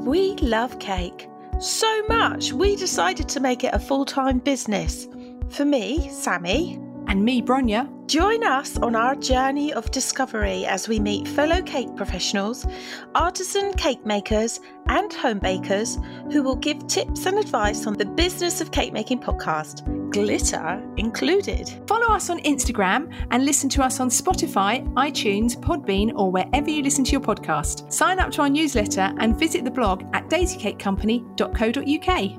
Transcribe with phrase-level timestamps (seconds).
[0.00, 1.28] We love cake
[1.58, 5.06] so much we decided to make it a full time business.
[5.50, 7.86] For me, Sammy, And me, Bronya.
[8.06, 12.66] join us on our journey of discovery as we meet fellow cake professionals,
[13.14, 15.98] artisan cake makers, and home bakers
[16.32, 21.68] who will give tips and advice on the business of cake making podcast, glitter included.
[21.86, 26.82] Follow us on Instagram and listen to us on Spotify, iTunes, Podbean, or wherever you
[26.82, 27.92] listen to your podcast.
[27.92, 32.36] Sign up to our newsletter and visit the blog at daisycakecompany.co.uk.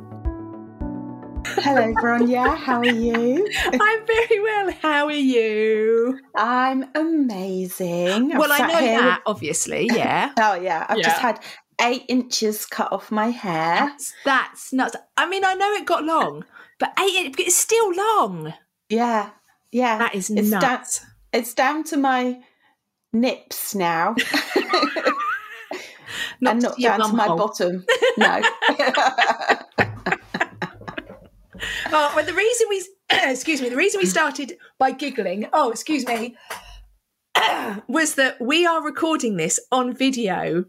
[1.44, 2.56] Hello, Bronya.
[2.56, 3.50] How are you?
[3.66, 4.72] I'm very well.
[4.82, 6.20] How are you?
[6.36, 8.30] I'm amazing.
[8.38, 9.90] well, I've I know here with- that, obviously.
[9.96, 10.32] Yeah.
[10.40, 11.40] Oh yeah, I've just had
[11.82, 13.88] eight inches cut off my hair.
[13.88, 14.96] That's, that's nuts.
[15.18, 16.46] I mean, I know it got long,
[16.82, 18.54] but eh, eight, it's still long.
[18.90, 19.30] Yeah,
[19.72, 20.00] yeah.
[20.00, 21.06] That is It's nuts.
[21.32, 22.42] It's down to my
[23.14, 24.16] nips now,
[26.46, 27.38] and not down to my hole.
[27.38, 27.86] bottom.
[28.18, 28.42] No.
[31.94, 32.86] Oh, well, the reason we,
[33.30, 36.36] excuse me, the reason we started by giggling, oh, excuse me,
[37.88, 40.66] was that we are recording this on video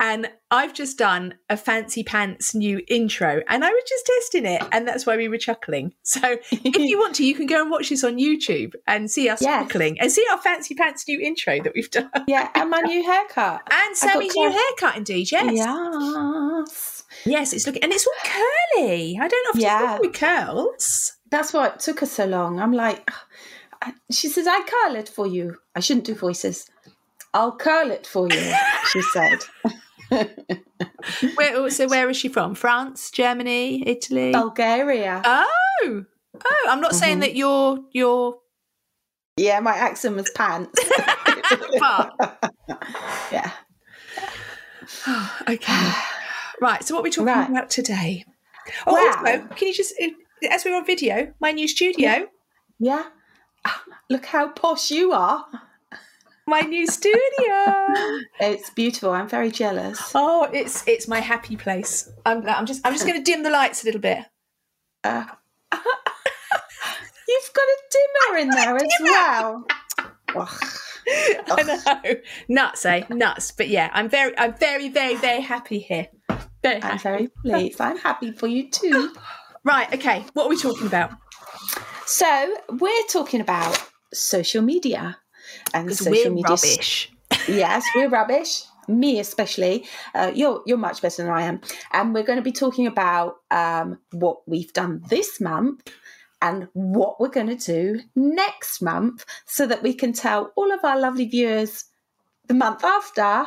[0.00, 4.62] and I've just done a fancy pants new intro and I was just testing it
[4.72, 5.92] and that's why we were chuckling.
[6.02, 6.20] So
[6.50, 9.42] if you want to, you can go and watch this on YouTube and see us
[9.42, 9.64] Yes.
[9.64, 12.10] chuckling and see our fancy pants new intro that we've done.
[12.26, 13.60] yeah, and my new haircut.
[13.70, 15.52] And Sammy's new haircut, indeed, yes.
[15.54, 17.02] Yes.
[17.26, 18.30] Yes, it's looking, and it's all
[18.78, 19.18] curly.
[19.20, 19.98] I don't know if Yeah.
[20.00, 21.12] with curls.
[21.30, 22.58] That's why it took us so long.
[22.60, 23.10] I'm like,
[24.10, 25.56] she says, I curl it for you.
[25.76, 26.68] I shouldn't do voices.
[27.34, 28.52] I'll curl it for you,
[28.90, 29.38] she said.
[31.34, 32.54] Where, so where is she from?
[32.54, 34.32] France, Germany, Italy?
[34.32, 35.22] Bulgaria.
[35.24, 36.04] Oh,
[36.44, 36.66] oh!
[36.68, 37.20] I'm not saying Mhm.
[37.20, 38.38] that you're you're.
[39.36, 40.78] Yeah, my accent was pants.
[43.32, 43.50] Yeah.
[45.48, 45.92] okay,
[46.60, 46.82] right.
[46.84, 47.48] So what are we talking Right.
[47.48, 48.24] about today?
[48.86, 49.06] Oh, Wow.
[49.24, 50.08] also, can you just, uh,
[50.50, 52.28] as we're on video, my new studio,
[52.78, 53.04] Yeah.
[53.64, 55.46] Ah, Look how posh you are.
[56.46, 57.20] My new studio.
[58.40, 59.10] It's beautiful.
[59.12, 60.12] I'm very jealous.
[60.14, 62.10] oh, it's it's my happy place.
[62.26, 64.18] I'm I'm just I'm just going to dim the lights a little bit.
[65.04, 65.24] Uh,
[65.72, 69.64] you've got a dimmer in there as well.
[70.36, 70.64] Ugh.
[71.12, 71.62] I
[72.04, 72.14] know,
[72.48, 73.04] nuts, eh?
[73.08, 73.52] Nuts.
[73.52, 76.08] But yeah, I'm very I'm very very very happy here.
[76.62, 77.02] Very I'm happy.
[77.02, 77.80] very pleased.
[77.80, 79.14] I'm happy for you too.
[79.62, 79.92] Right.
[79.92, 80.24] Okay.
[80.32, 81.10] What are we talking about?
[82.06, 83.78] So we're talking about
[84.14, 85.18] social media
[85.74, 86.48] and social we're media.
[86.48, 87.12] rubbish.
[87.48, 88.62] Yes, we're rubbish.
[88.88, 89.86] Me especially.
[90.14, 91.60] Uh, you're you're much better than I am,
[91.92, 95.88] and we're going to be talking about um, what we've done this month
[96.42, 100.84] and what we're going to do next month, so that we can tell all of
[100.84, 101.84] our lovely viewers
[102.48, 103.46] the month after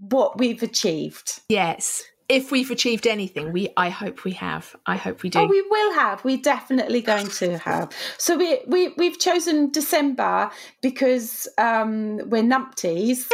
[0.00, 1.40] what we've achieved.
[1.48, 2.04] Yes.
[2.28, 4.74] If we've achieved anything, we I hope we have.
[4.86, 5.40] I hope we do.
[5.40, 6.24] Oh, we will have.
[6.24, 7.92] We're definitely going to have.
[8.18, 10.50] So we we we've chosen December
[10.80, 13.30] because um, we're numpties,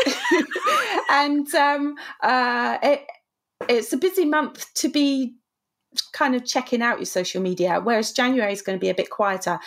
[1.11, 3.07] and um, uh, it,
[3.69, 5.37] it's a busy month to be
[6.13, 7.81] kind of checking out your social media.
[7.83, 9.59] Whereas January is going to be a bit quieter,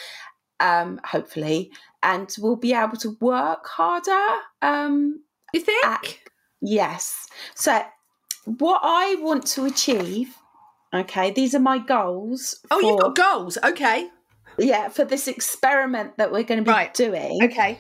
[0.60, 1.72] um, hopefully,
[2.04, 4.40] and we'll be able to work harder.
[4.62, 5.86] Um, you think?
[5.86, 6.18] at-
[6.64, 7.28] Yes.
[7.56, 7.82] So,
[8.46, 10.36] what I want to achieve,
[10.94, 12.60] okay, these are my goals.
[12.72, 13.58] oh, you've got goals.
[13.64, 14.10] Okay.
[14.58, 16.94] yeah, for this experiment that we're going to be Right.
[16.94, 17.80] doing Okay.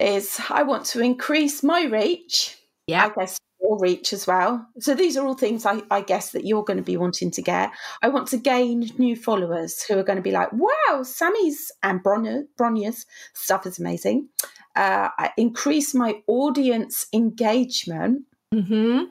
[0.00, 2.58] is I want to increase my reach.
[2.86, 3.06] Yeah.
[3.06, 4.66] I guess your reach as well.
[4.80, 7.42] So these are all things I, I guess that you're going to be wanting to
[7.42, 7.70] get.
[8.02, 12.02] I want to gain new followers who are going to be like, wow, Sammy's and
[12.04, 14.28] Bronya, Bronya's stuff is amazing.
[14.76, 18.22] Uh, I increase my audience engagement.
[18.54, 19.04] Mm-hmm.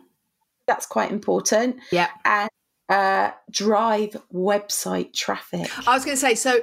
[0.68, 1.78] That's quite important.
[1.92, 2.10] Yeah.
[2.24, 2.50] And
[2.90, 5.70] uh, drive website traffic.
[5.88, 6.60] I was going to say so.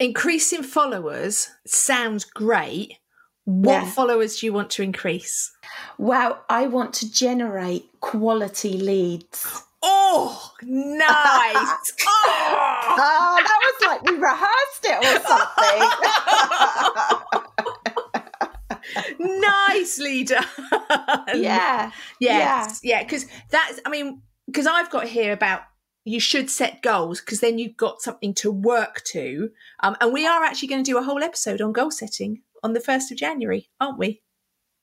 [0.00, 2.94] Increasing followers sounds great.
[3.44, 3.90] What Yeah.
[3.90, 5.52] followers do you want to increase?
[5.98, 9.62] Well, I want to generate quality leads.
[9.82, 11.06] Oh, nice!
[11.10, 11.80] oh.
[12.96, 15.80] Oh, that was like we rehearsed it or something.
[19.68, 20.44] nicely done.
[21.34, 21.90] yeah.
[22.20, 22.80] Yes.
[22.82, 23.02] Yeah.
[23.02, 25.62] Because that's, I mean, because I've got here about
[26.04, 29.50] you should set goals because then you've got something to work to.
[29.80, 32.74] Um, and we are actually going to do a whole episode on goal setting on
[32.74, 34.22] the 1st of January, aren't we?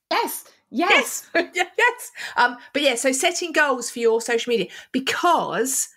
[0.09, 0.45] Yes.
[0.71, 1.29] Yes.
[1.35, 1.51] Yes.
[1.77, 2.11] yes.
[2.37, 5.89] Um, but yeah, so setting goals for your social media because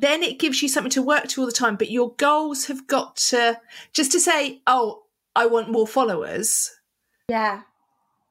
[0.00, 1.76] then it gives you something to work to all the time.
[1.76, 3.60] But your goals have got to
[3.92, 5.02] just to say, oh,
[5.36, 6.70] I want more followers.
[7.30, 7.62] Yeah.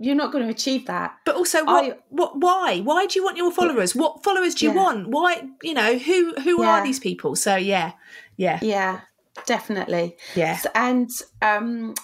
[0.02, 1.18] you're not going to achieve that.
[1.26, 2.80] But also, what, I- what, why?
[2.80, 3.94] Why do you want your followers?
[3.96, 4.78] What followers do you Yeah.
[4.84, 5.08] want?
[5.10, 5.32] Why,
[5.64, 6.70] you know, who who Yeah.
[6.70, 7.36] are these people?
[7.36, 7.92] So yeah,
[8.38, 9.02] yeah, Yeah,
[9.46, 10.16] definitely.
[10.36, 10.58] yeah.
[10.74, 11.10] And
[11.42, 11.96] um,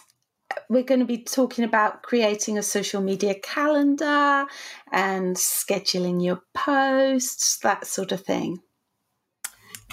[0.70, 4.46] we're going to be talking about creating a social media calendar
[4.92, 8.60] and scheduling your posts, that sort of thing,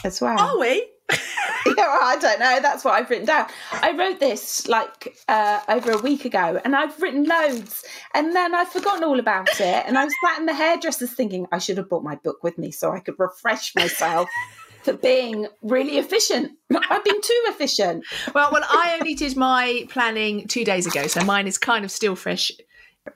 [0.04, 0.38] as well.
[0.40, 0.88] Are we?
[1.64, 2.58] Yeah, I don't know.
[2.60, 3.46] That's what I've written down.
[3.70, 8.52] I wrote this like uh, over a week ago, and I've written loads, and then
[8.54, 9.84] I've forgotten all about it.
[9.86, 12.58] And I was sat in the hairdressers thinking I should have brought my book with
[12.58, 14.28] me so I could refresh myself
[14.82, 16.50] for being really efficient.
[16.90, 18.04] I've been too efficient.
[18.34, 21.92] Well, well, I only did my planning two days ago, so mine is kind of
[21.92, 22.50] still fresh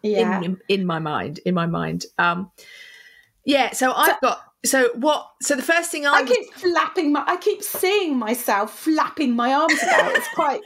[0.02, 0.40] Yeah.
[0.40, 1.40] in in my mind.
[1.44, 2.52] In my mind, um,
[3.44, 3.72] yeah.
[3.72, 4.40] So I've got.
[4.66, 5.30] So what?
[5.42, 7.24] So the first thing I, I was- keep flapping my.
[7.26, 10.14] I keep seeing myself flapping my arms about.
[10.16, 10.60] It's quite.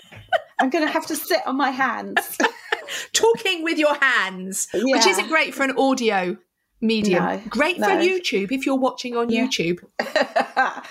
[0.61, 2.38] I'm going to have to sit on my hands.
[3.12, 6.37] talking with your hands, which isn't great for an audio
[6.81, 7.25] medium.
[7.25, 7.85] No, great for.
[7.85, 9.47] YouTube if you're watching on Yeah.
[9.47, 9.81] YouTube.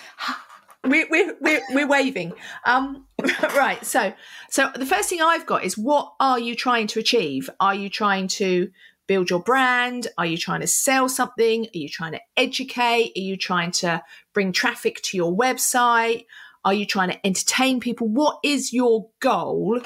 [0.85, 2.31] We're, we're, we're, we're waving.
[2.65, 3.05] Um,
[3.43, 3.85] right.
[3.85, 4.13] So,
[4.49, 7.49] so the first thing I've got is what are you trying to achieve?
[7.59, 8.71] Are you trying to
[9.09, 10.07] build your brand?
[10.19, 11.65] Are you trying to sell something?
[11.65, 13.11] Are you trying to educate?
[13.17, 14.03] Are you trying to
[14.35, 16.27] bring traffic to your website?
[16.63, 18.07] Are you trying to entertain people?
[18.07, 19.81] What is your goal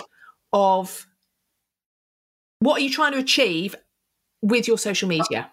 [0.51, 1.07] of
[2.59, 3.75] what are you trying to achieve
[4.41, 5.49] with your social media?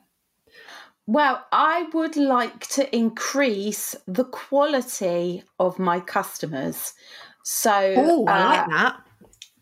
[1.06, 6.92] Well, I would like to increase the quality of my customers.
[7.44, 9.00] So, Oh, I uh, like that.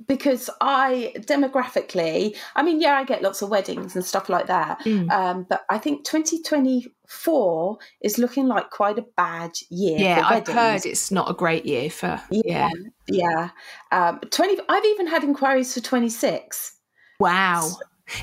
[0.08, 4.80] Because I demographically, I mean, yeah, I get lots of weddings and stuff like that.
[4.80, 5.10] Mm.
[5.10, 9.98] Um, but I think 2024 is looking like quite a bad year.
[9.98, 12.20] Yeah, I've heard it's not a great year for.
[12.30, 12.70] Yeah.
[13.06, 13.50] Yeah.
[13.92, 16.74] Um, 20, I've even had inquiries for 26.
[17.20, 17.68] Wow.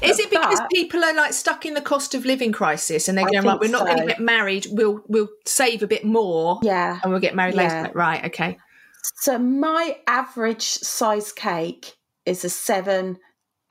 [0.02, 3.16] Is it because But- people are like stuck in the cost of living crisis and
[3.16, 6.04] they're going, right, think we're not going to get married, we'll we'll save a bit
[6.04, 7.00] more Yeah.
[7.04, 7.84] and we'll get married Yeah.
[7.84, 7.92] later.
[7.94, 8.58] Right, okay.
[9.16, 11.94] So my average size cake
[12.26, 13.18] is a seven,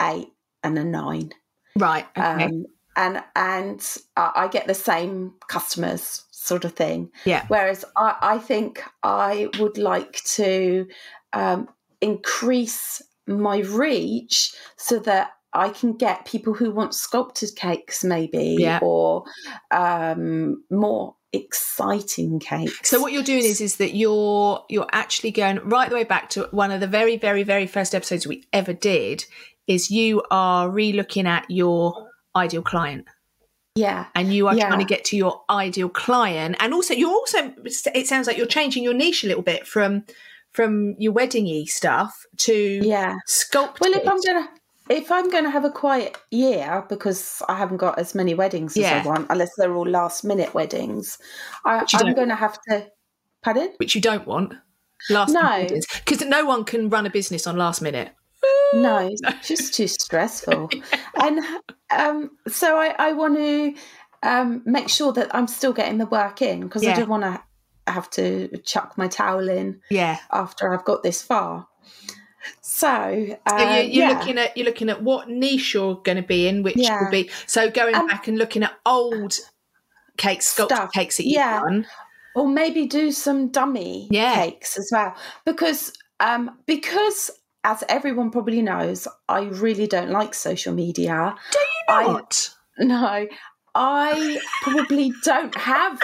[0.01, 0.29] eight,
[0.63, 1.33] and a nine.
[1.77, 2.45] Right, okay.
[2.45, 2.67] Um,
[2.97, 7.11] and and I get the same customers, sort of thing.
[7.25, 7.45] Yeah.
[7.49, 10.87] Whereas I, I think I would like to
[11.33, 11.69] um,
[12.01, 18.81] increase my reach so that I can get people who want sculpted cakes, maybe, Yeah.
[18.83, 19.25] or
[19.71, 22.89] um, more exciting cakes.
[22.91, 26.31] So what you're doing is is that you're you're actually going right the way back
[26.31, 29.25] to one of the very very very first episodes we ever did
[29.67, 33.07] is you are re-looking at your ideal client
[33.77, 34.69] yeah, and you are Yeah.
[34.69, 38.47] trying to get to your ideal client and also you're also it sounds like you're
[38.47, 40.05] changing your niche a little bit from
[40.53, 43.17] from your weddingy stuff to yeah.
[43.27, 44.49] sculpted Well, if I'm gonna
[44.91, 48.85] if I'm gonna have a quiet year because I haven't got as many weddings as
[48.85, 51.19] I want, unless they're all last minute weddings,
[51.65, 52.87] I, I'm gonna have to.
[53.43, 53.73] Pardon?
[53.77, 54.55] which you don't want
[55.11, 55.67] last No.
[56.05, 58.11] because no one can run a business on last minute
[58.73, 60.71] No, it's just too stressful.
[61.21, 61.41] and
[61.91, 63.75] um, so I, I want to
[64.23, 66.93] um, make sure that I'm still getting the work in because Yeah.
[66.93, 67.43] I don't want to
[67.87, 71.69] have to chuck my towel in yeah after I've got this far.
[72.61, 74.19] So, uh, So you're, you're yeah.
[74.19, 77.03] looking at you're looking at what niche you're going to be in, which Yeah.
[77.05, 79.39] will be so going Um, back and looking at old
[80.17, 81.61] cakes, sculpted cakes that you've Yeah.
[81.61, 81.87] done.
[82.37, 84.35] or maybe do some dummy Yeah.
[84.35, 87.31] cakes as well because um because
[87.63, 92.51] as everyone probably knows i really don't like social media Do you I- not?
[92.79, 93.27] no
[93.77, 96.01] i probably don't have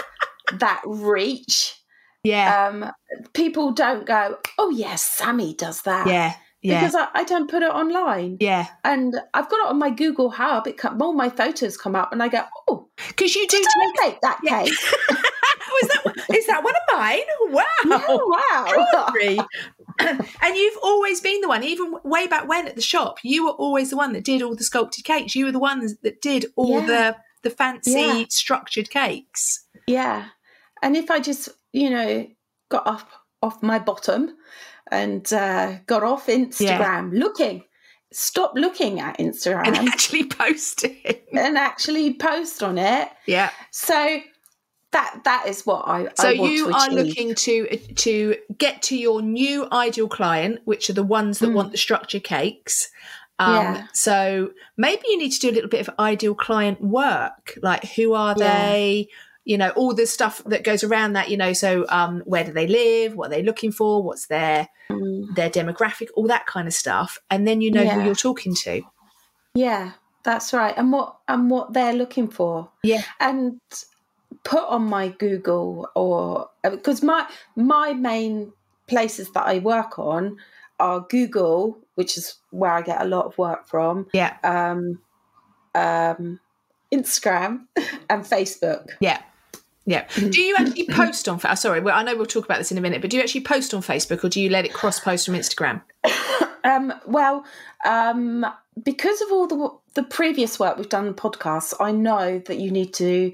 [0.53, 1.80] that reach
[2.23, 2.91] yeah, um
[3.33, 7.63] people don't go oh yes sammy does that yeah, yeah, because I, I don't put
[7.63, 8.67] it online yeah.
[8.83, 12.11] and i've got it on my google hub it come, all my photos come up
[12.11, 13.63] and i go oh Because you do
[14.01, 14.21] take.
[14.21, 14.63] that Yeah.
[14.63, 14.73] cake
[15.11, 17.19] oh, is that is that one of mine?
[17.49, 17.63] Wow.
[17.85, 19.45] yeah, wow
[19.99, 23.51] and you've always been the one, even way back when at the shop, you were
[23.51, 25.35] always the one that did all the sculpted cakes.
[25.35, 26.85] You were the ones that did all Yeah.
[26.87, 28.23] the the fancy Yeah.
[28.29, 29.65] structured cakes.
[29.87, 30.25] Yeah.
[30.81, 32.27] And if I just, you know,
[32.69, 33.09] got up
[33.41, 34.35] off my bottom
[34.91, 37.63] and uh, got off Instagram looking,
[38.11, 40.97] stop looking at Instagram And actually posting.
[41.33, 43.09] And actually post on it.
[43.25, 43.49] Yeah.
[43.71, 44.19] So
[44.91, 49.21] that that is what I, So I you are looking to to get to your
[49.21, 51.53] new ideal client, which are the ones that Mm.
[51.53, 52.89] want the structure cakes.
[53.39, 53.87] Um, Yeah.
[53.93, 58.13] So maybe you need to do a little bit of ideal client work, like who
[58.13, 58.45] are Yeah.
[58.69, 59.07] they?
[59.45, 61.29] You know, all the stuff that goes around that.
[61.29, 63.15] You know, so um, where do they live?
[63.15, 64.01] What are they looking for?
[64.03, 65.35] What's their Mm.
[65.35, 66.07] their demographic?
[66.15, 67.93] All that kind of stuff, and then you know Yeah.
[67.95, 68.81] who you're talking to.
[69.53, 69.91] Yeah.
[70.23, 70.73] That's right.
[70.77, 72.69] And what and what they're looking for.
[72.83, 73.01] Yeah.
[73.19, 73.59] And
[74.43, 78.53] put on my Google or because my my main
[78.87, 80.37] places that I work on
[80.79, 84.07] are Google, which is where I get a lot of work from.
[84.13, 84.37] Yeah.
[84.43, 84.99] Um,
[85.73, 86.39] um,
[86.93, 87.65] Instagram
[88.09, 88.89] and Facebook.
[88.99, 89.21] Yeah.
[89.85, 90.07] Yeah.
[90.15, 91.39] Do you actually post on?
[91.39, 93.23] Fa- Sorry, well, I know we'll talk about this in a minute, but do you
[93.23, 95.81] actually post on Facebook or do you let it cross post from Instagram?
[96.63, 97.43] Um, well,
[97.87, 98.45] um,
[98.83, 102.69] because of all the the previous work we've done on podcasts, I know that you
[102.69, 103.33] need to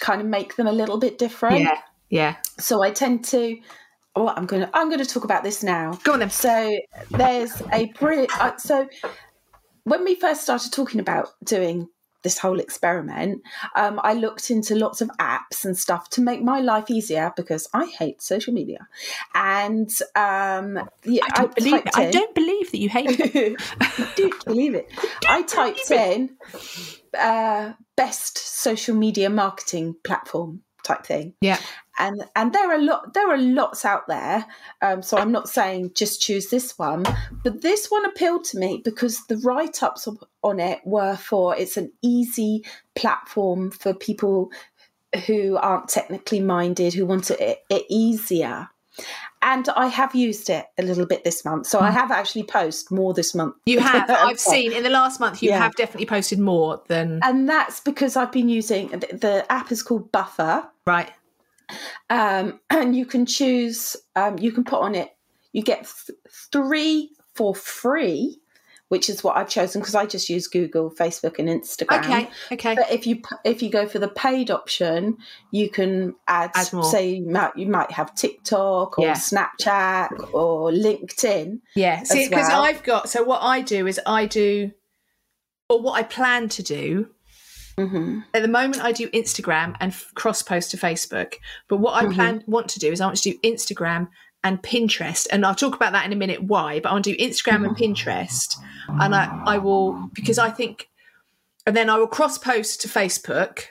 [0.00, 1.60] kind of make them a little bit different.
[1.60, 1.80] Yeah.
[2.10, 2.36] Yeah.
[2.58, 3.58] So I tend to.
[4.14, 5.98] Well, I'm going to I'm going to talk about this now.
[6.04, 6.30] Go on then.
[6.30, 6.78] So
[7.10, 8.38] there's a brilliant.
[8.38, 8.88] Uh, so
[9.84, 11.88] when we first started talking about doing
[12.22, 13.42] this whole experiment,
[13.76, 17.68] um, I looked into lots of apps and stuff to make my life easier because
[17.72, 18.88] I hate social media.
[19.34, 21.84] And um, yeah, I don't believe it.
[21.86, 23.60] typed I don't believe that you hate it.
[24.16, 24.90] don't believe it.
[25.28, 26.36] I typed in
[27.18, 31.34] uh, best social media marketing platform type thing.
[31.40, 31.58] Yeah.
[31.98, 34.46] And and there are a lot there are lots out there.
[34.82, 37.04] Um, so I'm not saying just choose this one,
[37.44, 40.08] but this one appealed to me because the write ups
[40.42, 42.64] on it were for it's an easy
[42.94, 44.50] platform for people
[45.26, 48.68] who aren't technically minded who want it, it easier.
[49.40, 52.90] And I have used it a little bit this month, so I have actually posted
[52.90, 53.54] more this month.
[53.66, 54.10] You have.
[54.10, 55.58] I've seen in the last month you Yeah.
[55.58, 59.82] have definitely posted more than and that's because I've been using the, the app is
[59.82, 61.10] called Buffer, right.
[62.10, 63.96] um, and you can choose.
[64.16, 65.10] Um, you can put on it.
[65.52, 66.18] You get th-
[66.52, 68.40] three for free,
[68.88, 71.98] which is what I've chosen because I just use Google, Facebook, and Instagram.
[72.04, 72.30] Okay.
[72.52, 72.74] Okay.
[72.74, 75.18] But if you if you go for the paid option,
[75.50, 76.82] you can add, Add more.
[76.84, 79.12] say you might you might have TikTok or Yeah.
[79.14, 81.60] Snapchat or LinkedIn.
[81.74, 82.02] Yeah.
[82.04, 82.62] See, because well.
[82.62, 84.70] I've got so what I do is I do,
[85.68, 87.08] or what I plan to do
[87.76, 91.34] hmm at the moment I do Instagram and f- cross post to Facebook.
[91.68, 92.14] But what I Mhm.
[92.14, 94.08] plan want to do is I want to do Instagram
[94.48, 96.42] and Pinterest, and I'll talk about that in a minute.
[96.42, 96.80] Why?
[96.80, 98.56] But I want to do Instagram and Pinterest,
[98.88, 100.88] and I I will because I think,
[101.66, 103.64] and then I will cross post to Facebook.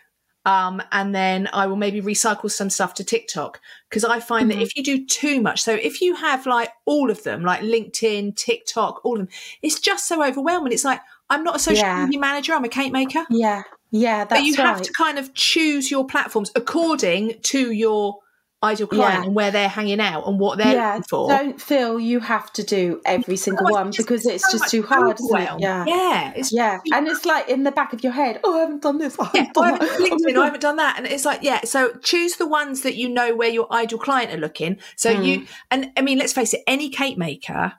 [0.46, 4.54] Um, and then I will maybe recycle some stuff to TikTok because I find Mhm.
[4.54, 7.60] that if you do too much, so if you have like all of them, like
[7.60, 9.30] LinkedIn, TikTok, all of them,
[9.62, 10.72] it's just so overwhelming.
[10.72, 12.06] It's like I'm not a social Yeah.
[12.06, 13.26] media manager; I'm a cake maker.
[13.30, 18.20] Yeah, yeah, that's But you have to kind of choose your platforms according to your
[18.64, 19.24] ideal client Yeah.
[19.26, 21.30] and where they're hanging out and what they're yeah, for.
[21.30, 24.82] don't feel you have to do every single it's one because it's so just too
[24.84, 25.60] hard, isn't.
[25.60, 25.86] Yeah.
[25.88, 28.40] yeah, it's Yeah, and it's like in the back of your head.
[28.44, 29.16] Oh, I haven't done this.
[29.20, 30.22] I haven't oh, I done haven't that.
[30.26, 31.62] Oh, in, I haven't done that, and it's like yeah.
[31.66, 34.78] So choose the ones that you know where your ideal client are looking.
[34.96, 35.48] So you Mm.
[35.72, 37.74] and I mean, let's face it, any cake maker,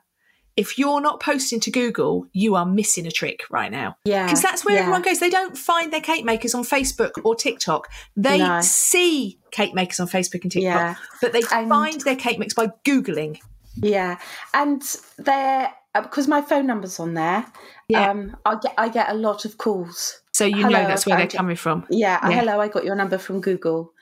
[0.59, 3.95] if you're not posting to Google, you are missing a trick right now.
[4.03, 4.81] Yeah, because that's where yeah.
[4.81, 5.19] everyone goes.
[5.19, 7.87] They don't find their cake makers on Facebook or TikTok.
[8.17, 8.59] They No.
[8.61, 12.53] see cake makers on Facebook and TikTok, Yeah, but they And- find their cake mix
[12.53, 13.39] by googling.
[13.77, 14.17] yeah,
[14.53, 14.81] and
[15.17, 17.45] they're because my phone number's on there.
[17.87, 18.09] Yeah.
[18.11, 20.21] Um, I get I get a lot of calls.
[20.33, 21.85] So you Hello, know that's where they're coming from.
[21.89, 22.39] Yeah, uh, Yeah.
[22.41, 23.93] hello, I got your number from Google.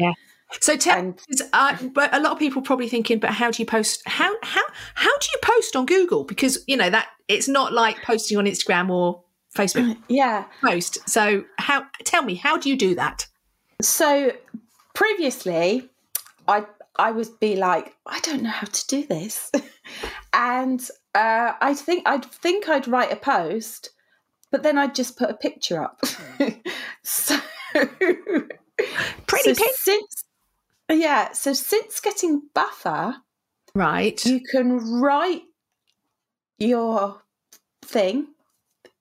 [0.61, 1.19] So tell, And-
[1.53, 4.01] uh, but a lot of people probably thinking, but how do you post?
[4.05, 4.63] How how
[4.95, 6.23] how do you post on Google?
[6.23, 9.23] Because you know that it's not like posting on Instagram or
[9.55, 10.99] Facebook Yeah, post.
[11.09, 11.85] So how?
[12.05, 13.27] Tell me, how do you do that?
[13.81, 14.31] So
[14.95, 15.89] previously,
[16.47, 16.65] I
[16.97, 19.51] I would be like, I don't know how to do this,
[20.33, 20.81] and
[21.13, 23.89] uh, I think I'd think I'd write a post,
[24.51, 26.01] but then I'd just put a picture up.
[27.03, 27.37] so
[29.27, 30.23] Pretty so since
[30.95, 33.15] yeah, so since getting Buffer,
[33.75, 34.25] right?
[34.25, 35.43] you can write
[36.57, 37.21] your
[37.81, 38.27] thing,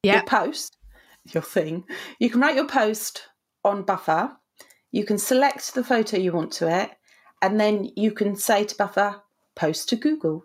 [0.02, 0.14] Yeah.
[0.14, 0.76] your post,
[1.32, 1.84] your thing.
[2.18, 3.28] You can write your post
[3.64, 4.36] on Buffer.
[4.92, 6.90] You can select the photo you want to it,
[7.42, 9.22] and then you can say to Buffer,
[9.54, 10.44] post to Google,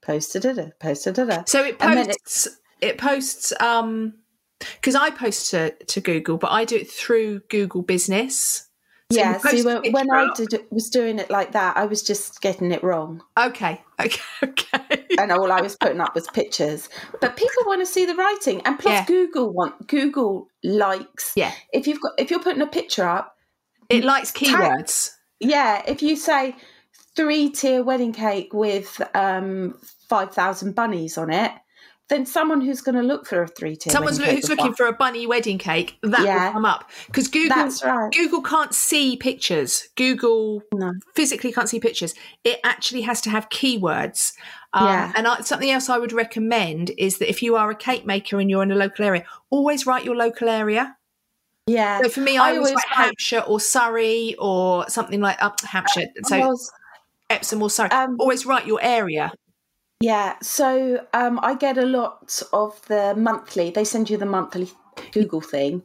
[0.00, 1.44] post to da da, post to da da.
[1.46, 2.48] So it posts.
[2.80, 3.52] It posts.
[3.60, 4.14] Um,
[4.58, 8.67] because I post to to Google, but I do it through Google Business.
[9.10, 12.02] So Yeah, so when, when I did it, was doing it like that, I was
[12.02, 15.06] just getting it wrong, Okay, okay, okay.
[15.18, 16.90] and all I was putting up was pictures.
[17.22, 19.04] But people want to see the writing, and plus Yeah.
[19.06, 21.32] Google want Google likes.
[21.36, 21.52] Yeah.
[21.72, 23.34] If you've got if you're putting a picture up,
[23.88, 25.12] It likes Tag- keywords.
[25.40, 26.54] Yeah, if you say
[27.16, 29.74] three tier wedding cake with um,
[30.10, 31.52] 5,000 bunnies on it,
[32.08, 34.92] then someone who's going to look for a three tier Someone's who's looking for a
[34.92, 35.98] bunny wedding cake.
[36.02, 36.46] That Yeah.
[36.46, 38.10] will come up because Google right.
[38.12, 39.88] Google can't see pictures.
[39.96, 40.92] Google No.
[41.14, 42.14] physically can't see pictures.
[42.44, 44.32] It actually has to have keywords.
[44.72, 45.12] Um, Yeah.
[45.16, 48.40] And I, something else I would recommend is that if you are a cake maker
[48.40, 50.96] and you're in a local area, always write your local area.
[51.66, 52.00] Yeah.
[52.02, 55.60] So for me, I, I always always write Hampshire or Surrey or something like up
[55.60, 56.06] Hampshire.
[56.24, 56.72] So Was-
[57.28, 57.90] Epsom or Surrey.
[57.90, 59.30] Um, always write your area.
[60.00, 63.70] Yeah, so um, I get a lot of the monthly.
[63.70, 64.70] They send you the monthly
[65.12, 65.82] Google thing,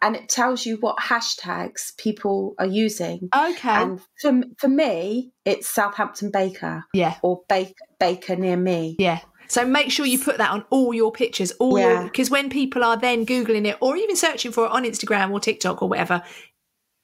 [0.00, 3.28] and it tells you what hashtags people are using.
[3.34, 3.68] Okay.
[3.68, 7.16] And for for me, it's Southampton Baker yeah.
[7.22, 8.94] or Baker Baker near me.
[8.98, 9.20] Yeah.
[9.48, 12.02] So make sure you put that on all your pictures, all Yeah.
[12.02, 15.38] because when people are then googling it or even searching for it on Instagram or
[15.38, 16.22] TikTok or whatever,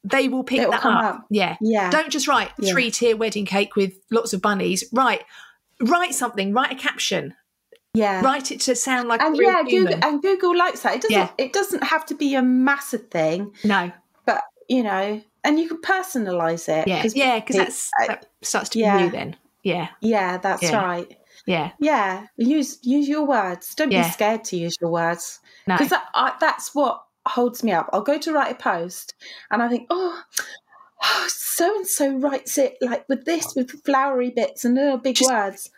[0.02, 1.14] they will pick It'll that come up.
[1.16, 1.26] up.
[1.30, 1.56] Yeah.
[1.60, 2.72] Yeah, Don't just write Yeah.
[2.72, 4.82] three tier wedding cake with lots of bunnies.
[4.92, 5.22] Write,
[5.82, 6.52] write something.
[6.52, 7.34] Write a caption.
[7.94, 8.20] yeah.
[8.22, 9.62] Write it to sound like And yeah.
[9.68, 10.94] Google, and Google likes that.
[10.96, 11.16] It doesn't.
[11.16, 11.30] Yeah.
[11.38, 13.92] It doesn't have to be a massive thing, no.
[14.24, 16.86] but you know, and you can personalize it.
[16.88, 17.02] Yeah.
[17.02, 17.40] 'cause Yeah.
[17.40, 19.04] Because that's uh, that starts to be yeah.
[19.04, 19.36] you then.
[19.62, 19.88] Yeah.
[20.00, 20.82] yeah, that's Yeah.
[20.82, 21.16] right.
[21.46, 21.70] Yeah.
[21.80, 23.74] Yeah, use use your words.
[23.74, 24.04] Don't Yeah.
[24.04, 25.74] be scared to use your words No.
[25.74, 27.88] because that, I, that's what holds me up.
[27.92, 29.14] I'll go to write a post
[29.50, 30.20] and I think, oh,
[31.28, 35.30] so and so writes it like with this, with flowery bits and little big Just-
[35.30, 35.70] words.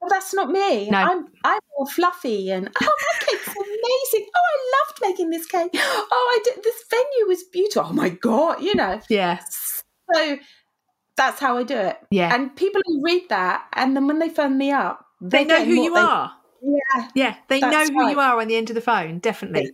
[0.00, 0.90] Well, that's not me.
[0.90, 0.98] No.
[0.98, 4.28] I'm I'm more fluffy and oh, my cake's amazing.
[4.36, 5.70] Oh, I loved making this cake.
[5.74, 6.62] Oh, I did.
[6.62, 7.88] This venue was beautiful.
[7.90, 9.00] Oh my god, you know.
[9.08, 9.82] Yes.
[10.14, 10.36] So
[11.16, 11.96] that's how I do it.
[12.10, 12.32] Yeah.
[12.34, 15.72] And people who read that, and then when they phone me up, they know who
[15.72, 16.32] you they- are.
[16.62, 17.36] Yeah, Yeah.
[17.48, 19.18] They know who you are on the end of the phone.
[19.20, 19.72] Definitely.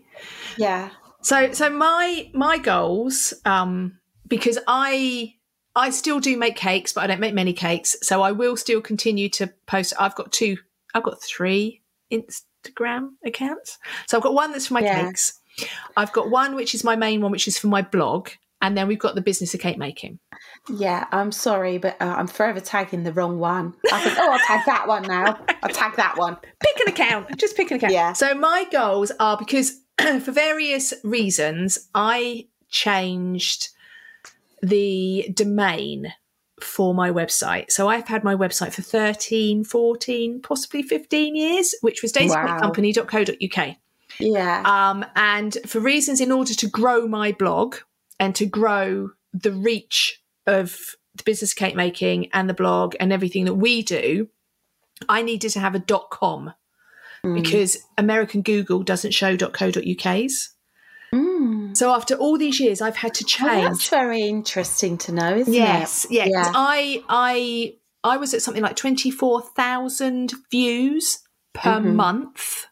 [0.57, 0.91] yeah,
[1.23, 3.99] So so my my goals um
[4.37, 5.35] because I
[5.77, 8.81] I still do make cakes but I don't make many cakes so I will still
[8.81, 10.57] continue to post I've got two
[10.95, 13.79] I've got three Instagram accounts.
[14.07, 15.05] So I've got one that's for my Yeah.
[15.07, 15.39] cakes.
[15.97, 18.87] I've got one which is my main one which is for my blog and then
[18.89, 20.19] we've got the business of cake making.
[20.69, 21.07] yeah.
[21.11, 23.75] I'm sorry, but uh, I'm forever tagging the wrong one.
[23.93, 25.37] I think, oh, I'll tag that one now.
[25.65, 26.37] I'll tag that one.
[26.61, 27.93] Pick an account, just pick an account.
[27.93, 28.13] Yeah.
[28.13, 33.71] So my goals are because for various reasons I changed
[34.63, 36.13] the domain
[36.61, 37.71] for my website.
[37.71, 42.47] So I've had my website for 13, 14, possibly 15 years, which was Wow.
[42.47, 43.77] daisycakecompany.co.uk.
[44.21, 47.77] Yeah, Um, and for reasons in order to grow my blog
[48.21, 50.79] and to grow the reach of
[51.17, 54.29] the business cake making and the blog and everything that we do,
[55.09, 56.53] I needed to have a dot .com
[57.25, 57.35] Mm.
[57.43, 60.52] because American Google doesn't show dot .co.uk's.
[61.15, 61.77] Mm.
[61.77, 65.53] So after all these years, I've had to Oh, that's very interesting to know, isn't
[65.53, 66.11] yes, it?
[66.13, 66.25] yeah.
[66.25, 66.53] 'cause Yeah.
[66.55, 71.19] I I I was at something like twenty four thousand views
[71.55, 71.95] per Mhm.
[71.95, 72.67] month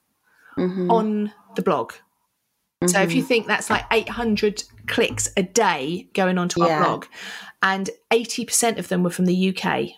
[0.58, 1.92] Mhm, on the blog.
[2.86, 7.04] So if you think that's like 800 clicks a day going onto our blog,
[7.62, 9.90] and 80% of them were from the UK.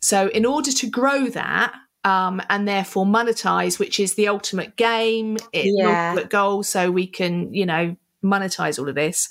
[0.00, 5.36] So in order to grow that um, and therefore monetize, which is the ultimate game,
[5.52, 6.10] it, Yeah.
[6.10, 9.28] ultimate goal, so we can, you know, monetize all of this.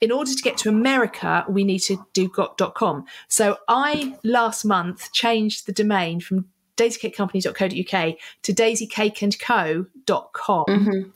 [0.00, 3.04] In order to get to America, we need to do got.com.
[3.28, 10.64] So I last month changed the domain from daisycakecompany.co.uk to daisycakeandco.com.
[10.68, 11.12] Mhm.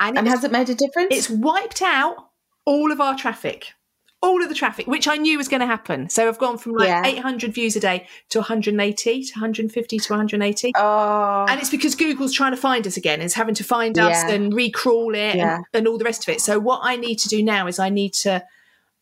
[0.00, 1.08] And, and has it made a difference?
[1.10, 2.16] it's wiped out
[2.64, 3.72] all of our traffic,
[4.20, 6.08] all of the traffic, which I knew was going to happen.
[6.08, 7.02] So I've gone from like Yeah.
[7.06, 10.72] 800 views a day to 180 to 150 to 180.
[10.76, 13.20] oh, And it's because Google's trying to find us again.
[13.20, 15.56] It's having to find us and recrawl it Yeah.
[15.56, 16.40] and, and all the rest of it.
[16.40, 18.44] So what I need to do now is I need to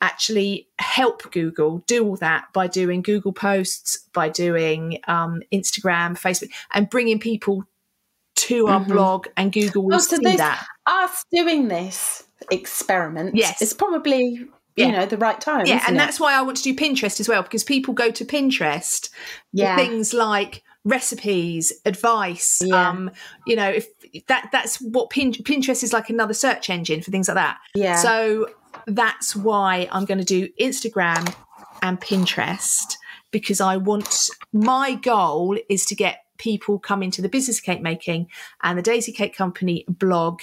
[0.02, 6.50] actually help Google do all that by doing Google posts, by doing um, Instagram, Facebook,
[6.74, 7.64] and bringing people
[8.34, 8.88] to our Mhm.
[8.88, 10.66] blog, and Google will Oh, so see that.
[10.84, 13.62] us doing this experiment Yes.
[13.62, 14.46] is probably
[14.76, 14.86] Yeah.
[14.86, 15.66] you know the right time.
[15.66, 15.98] Yeah, and it?
[15.98, 19.08] that's why I want to do Pinterest as well because people go to Pinterest
[19.52, 22.60] yeah, for things like recipes, advice.
[22.62, 22.88] Yeah.
[22.88, 23.10] Um,
[23.46, 23.86] you know, if
[24.26, 27.58] that that's what Pin, Pinterest is like another search engine for things like that.
[27.74, 27.96] yeah.
[27.96, 28.48] So
[28.86, 31.34] that's why I'm going to do Instagram
[31.82, 32.96] and Pinterest
[33.30, 38.28] because I want my goal is to get people coming to the business cake making
[38.62, 40.40] and the Daisy Cake Company blog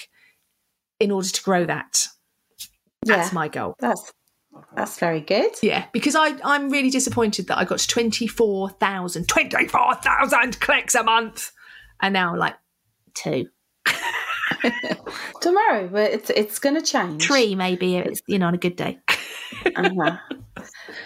[0.99, 2.07] in order to grow that.
[3.05, 3.35] That's yeah.
[3.35, 3.75] my goal.
[3.79, 4.11] that's
[4.75, 5.51] that's very good.
[5.61, 11.51] Yeah, because I, I'm really disappointed that I got to 24,000, 24,000 clicks a month.
[12.01, 12.55] And now like,
[13.13, 13.47] two,
[15.41, 17.25] Tomorrow, but it's it's going to change.
[17.25, 18.99] three maybe, if it's, you know, on a good day.
[19.75, 20.17] Uh-huh.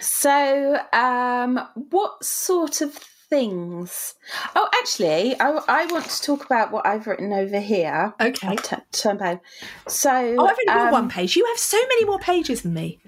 [0.00, 2.98] so, um, what sort of
[3.30, 4.14] things?
[4.56, 8.14] Oh, actually, I, I want to talk about what I've written over here.
[8.20, 8.56] Okay.
[8.56, 9.38] T- turn page.
[9.86, 11.36] So, Oh, I've only got um, one page.
[11.36, 12.98] You have so many more pages than me.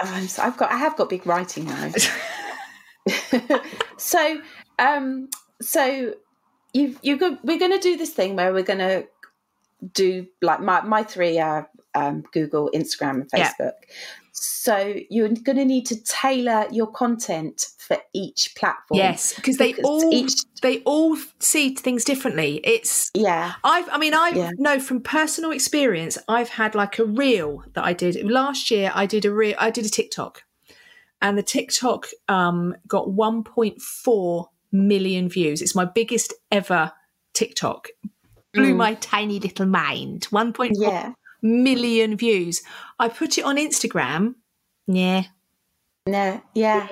[0.00, 1.90] I'm so- I've got I have got big writing now.
[3.96, 4.40] so
[4.78, 5.28] um
[5.60, 6.14] so
[6.72, 9.06] you go, we're going to do this thing where we're going to
[9.92, 13.70] do like my my three are um, Google, Instagram, and Yeah.
[14.36, 18.98] So you're going to need to tailor your content for each platform.
[18.98, 22.60] Yes, because they all each- they all see things differently.
[22.64, 23.52] It's Yeah.
[23.62, 24.50] I've, I mean, I Yeah.
[24.58, 28.90] know from personal experience, I've had like a reel that I did last year.
[28.94, 30.42] I did a reel, I did a TikTok,
[31.22, 35.62] and the TikTok um, got 1.4 million views.
[35.62, 36.92] It's my biggest ever
[37.34, 37.88] TikTok.
[38.52, 38.76] Blew Mm.
[38.76, 40.26] my tiny little mind.
[40.30, 41.12] 1.4 Yeah.
[41.44, 42.62] Million views.
[42.98, 44.34] I put it on Instagram.
[44.86, 45.24] Yeah,
[46.06, 46.42] No.
[46.54, 46.88] Yeah.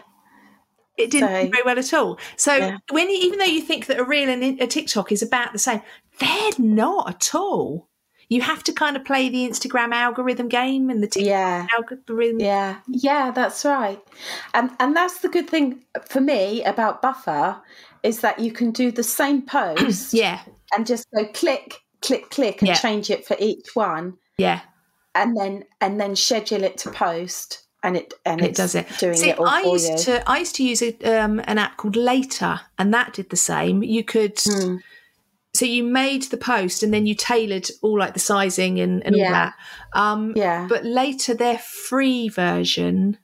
[0.98, 2.18] it didn't So- do very well at all.
[2.36, 2.76] So Yeah.
[2.90, 5.58] when you, even though you think that a reel and a TikTok is about the
[5.58, 5.80] same,
[6.20, 7.88] they're not at all.
[8.28, 11.66] You have to kind of play the Instagram algorithm game and the TikTok Yeah.
[11.76, 12.40] algorithm.
[12.40, 14.00] Yeah, yeah, that's right.
[14.54, 17.60] And and that's the good thing for me about Buffer
[18.02, 20.40] is that you can do the same post Yeah,
[20.74, 22.74] and just go click, click, click and Yeah.
[22.74, 24.60] change it for each one yeah,
[25.14, 28.86] and then and then schedule it to post and it and it does it.
[28.98, 29.98] doing See, it all I used you.
[29.98, 33.36] to I used to use a, um, an app called Later, and that did the
[33.36, 33.82] same.
[33.82, 34.36] You could.
[34.36, 34.80] Mm.
[35.54, 39.14] So you made the post and then you tailored all like the sizing and, and
[39.14, 39.54] all that.
[39.92, 40.66] Um, Yeah.
[40.66, 43.18] but later their free version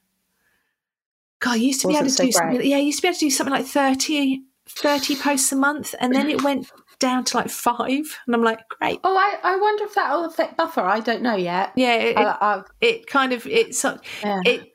[1.40, 3.02] god you used to be able to Wasn't do so something yeah you used to
[3.02, 6.70] be able to do something like 30 30 posts a month and then it went
[6.98, 10.24] down to like five and i'm like great Oh, I, I wonder if that will
[10.24, 10.80] affect Buffer.
[10.80, 11.72] I don't know yet.
[11.76, 13.84] yeah it, it, I, I, it kind of it's
[14.22, 14.40] yeah.
[14.44, 14.72] it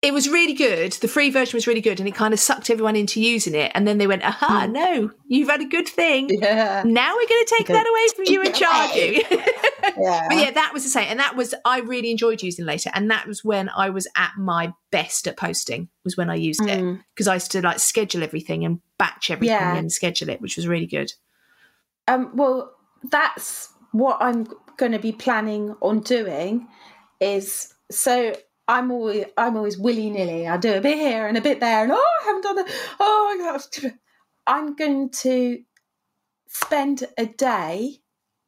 [0.00, 2.70] it was really good the free version was really good and it kind of sucked
[2.70, 4.72] everyone into using it and then they went aha Mm.
[4.72, 6.82] no you've had a good thing yeah.
[6.86, 9.22] now we're going to take that away from you and charge you
[9.96, 10.26] Yeah.
[10.28, 13.10] But yeah, that was the same, and that was I really enjoyed using later, and
[13.10, 15.88] that was when I was at my best at posting.
[16.04, 17.02] Was when I used it Mm.
[17.14, 19.74] because I used to like schedule everything and batch everything Yeah.
[19.76, 21.12] and schedule it, which was really good.
[22.06, 22.72] Um, well,
[23.10, 26.68] that's what I'm going to be planning on doing.
[27.20, 28.34] Is so
[28.68, 30.46] I'm always I'm always willy nilly.
[30.46, 32.66] I do a bit here and a bit there, and oh, I haven't done it.
[33.00, 33.92] Oh gosh!
[34.46, 35.62] I'm going to
[36.48, 37.96] spend a day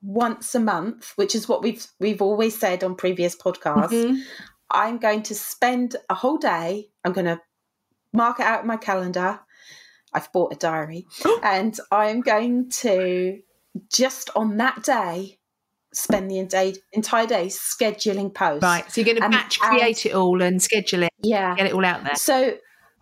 [0.02, 3.92] once a month, which is what we've we've always said on previous podcasts.
[3.92, 4.22] Mhm.
[4.70, 6.90] I'm going to spend a whole day.
[7.04, 7.40] I'm going to
[8.12, 9.40] mark it out in my calendar.
[10.12, 11.06] I've bought a diary,
[11.42, 13.40] and I'm going to
[13.90, 15.39] just on that day
[15.92, 18.62] spend the enta- entire day scheduling posts.
[18.62, 21.54] Right, so you're going to And- batch create it all and schedule it, Yeah.
[21.56, 22.14] get it all out there.
[22.14, 22.54] So,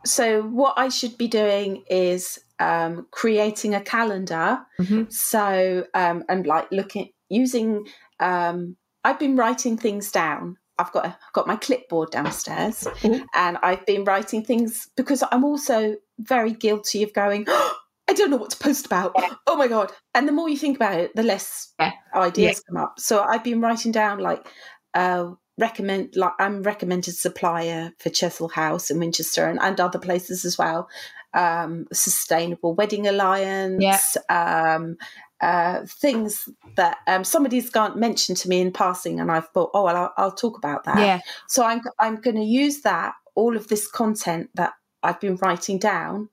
[0.04, 4.58] so what I should be doing is um, creating a calendar.
[4.80, 5.12] Mhm.
[5.12, 7.86] So, um, and like looking using.
[8.20, 10.56] Um, I've been writing things down.
[10.76, 13.24] I've got a, got my clipboard downstairs, Mhm.
[13.34, 17.46] and I've been writing things because I'm also very guilty of going.
[18.08, 19.14] I don't know what to post about.
[19.46, 19.92] Oh my god!
[20.14, 21.92] And the more you think about it, the less Yeah.
[22.14, 22.98] ideas come up.
[22.98, 24.46] So I've been writing down like
[24.94, 30.44] uh, recommend like I'm recommended supplier for Chesil House in Winchester and, and other places
[30.44, 30.88] as well.
[31.34, 34.96] Um, Sustainable Wedding Alliance, um,
[35.42, 39.84] uh, things that um, somebody's gone mentioned to me in passing, and I've thought, oh,
[39.84, 40.98] well, I'll, I'll talk about that.
[40.98, 45.36] Yeah, So I'm I'm going to use that all of this content that I've been
[45.36, 46.30] writing down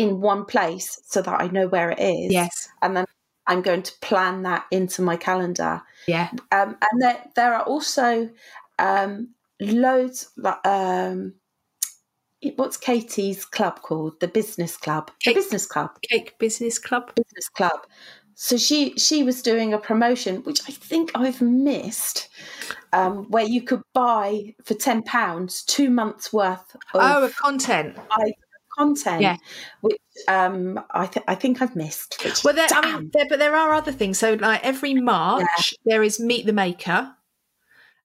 [0.00, 2.32] in one place so that I know where it is.
[2.32, 3.04] yes, and then
[3.46, 5.82] I'm going to plan that into my calendar.
[6.06, 8.30] yeah, Um, and there, there are also
[8.78, 10.30] um, loads.
[10.64, 11.34] Um,
[12.56, 14.18] what's Katie's club called?
[14.20, 15.10] The Business Club.
[15.24, 15.90] The Business Club.
[16.02, 17.12] Cake Business Club.
[17.14, 17.80] Business Club.
[18.34, 22.30] So she she was doing a promotion, which I think I've missed,
[22.94, 27.98] um, where you could buy for ten pounds two months worth of Oh, of content.
[28.80, 29.36] Content, Yeah.
[29.80, 29.96] which
[30.28, 32.22] um, I th- I think I've missed.
[32.24, 34.18] Which, Well, there, I mean, there, but there are other things.
[34.18, 37.14] So, like every March, there is Meet the Maker,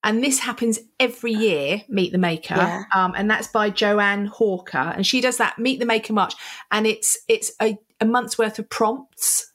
[0.04, 1.82] and this happens every year.
[1.90, 2.84] Meet the Maker, Yeah.
[2.94, 6.34] um, and that's by Joanne Hawker, and she does that Meet the Maker March,
[6.72, 9.52] and it's it's a, a month's worth of prompts.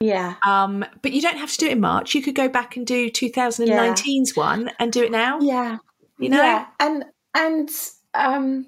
[0.00, 2.14] yeah, Um, but you don't have to do it in March.
[2.14, 5.38] You could go back and do 2019's one and do it now.
[5.40, 5.78] yeah.
[6.18, 7.04] You know, Yeah, and
[7.34, 7.70] and
[8.14, 8.66] um,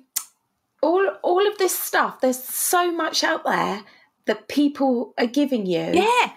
[0.85, 2.21] all all of this stuff.
[2.21, 3.83] There's so much out there
[4.27, 5.91] that people are giving you.
[5.93, 6.31] yeah,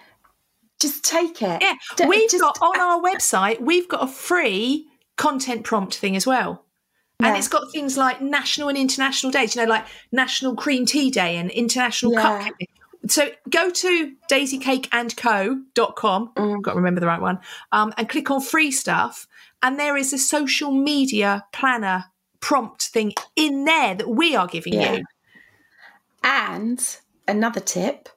[0.80, 1.62] Just take it.
[1.62, 1.74] yeah.
[2.06, 3.60] We've just- got on our website.
[3.60, 6.64] We've got a free content prompt thing as well.
[7.20, 7.38] And Yeah.
[7.38, 11.36] it's got things like national and international days, you know, like National Cream Tea Day
[11.36, 12.22] and International Yeah.
[12.22, 12.66] Cupcake Day.
[13.08, 16.62] So go to daisycakeandco.com, Mm.
[16.62, 17.38] got to remember the right one,
[17.72, 19.26] um, and click on free stuff.
[19.62, 22.04] And there is a social media planner
[22.40, 24.94] prompt thing in there that we are giving Yeah.
[24.94, 25.04] you.
[26.22, 26.84] And
[27.26, 28.08] another tip.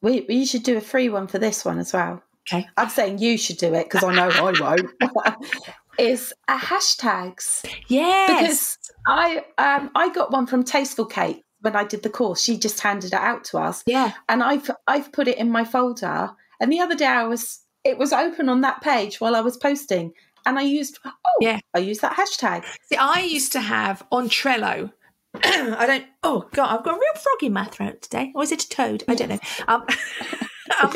[0.00, 2.22] We, you should do a free one for this one as well.
[2.52, 2.66] Okay.
[2.76, 4.90] I'm saying you should do it because I know I won't.
[5.98, 8.28] is a hashtags Yes.
[8.40, 12.42] because I um I got one from Tasteful Cake when I did the course.
[12.42, 14.12] She just handed it out to us, yeah.
[14.28, 16.30] and I've I've put it in my folder.
[16.60, 19.56] And the other day I was it was open on that page while I was
[19.56, 20.12] posting,
[20.46, 21.60] and I used oh Yeah.
[21.74, 22.64] I used that hashtag.
[22.84, 24.92] See, I used to have on Trello.
[25.34, 26.04] I don't.
[26.22, 28.32] Oh God, I've got a real frog in my throat today.
[28.34, 29.04] Or is it a toad?
[29.08, 29.40] I don't know.
[29.66, 29.82] Um,
[30.82, 30.90] um,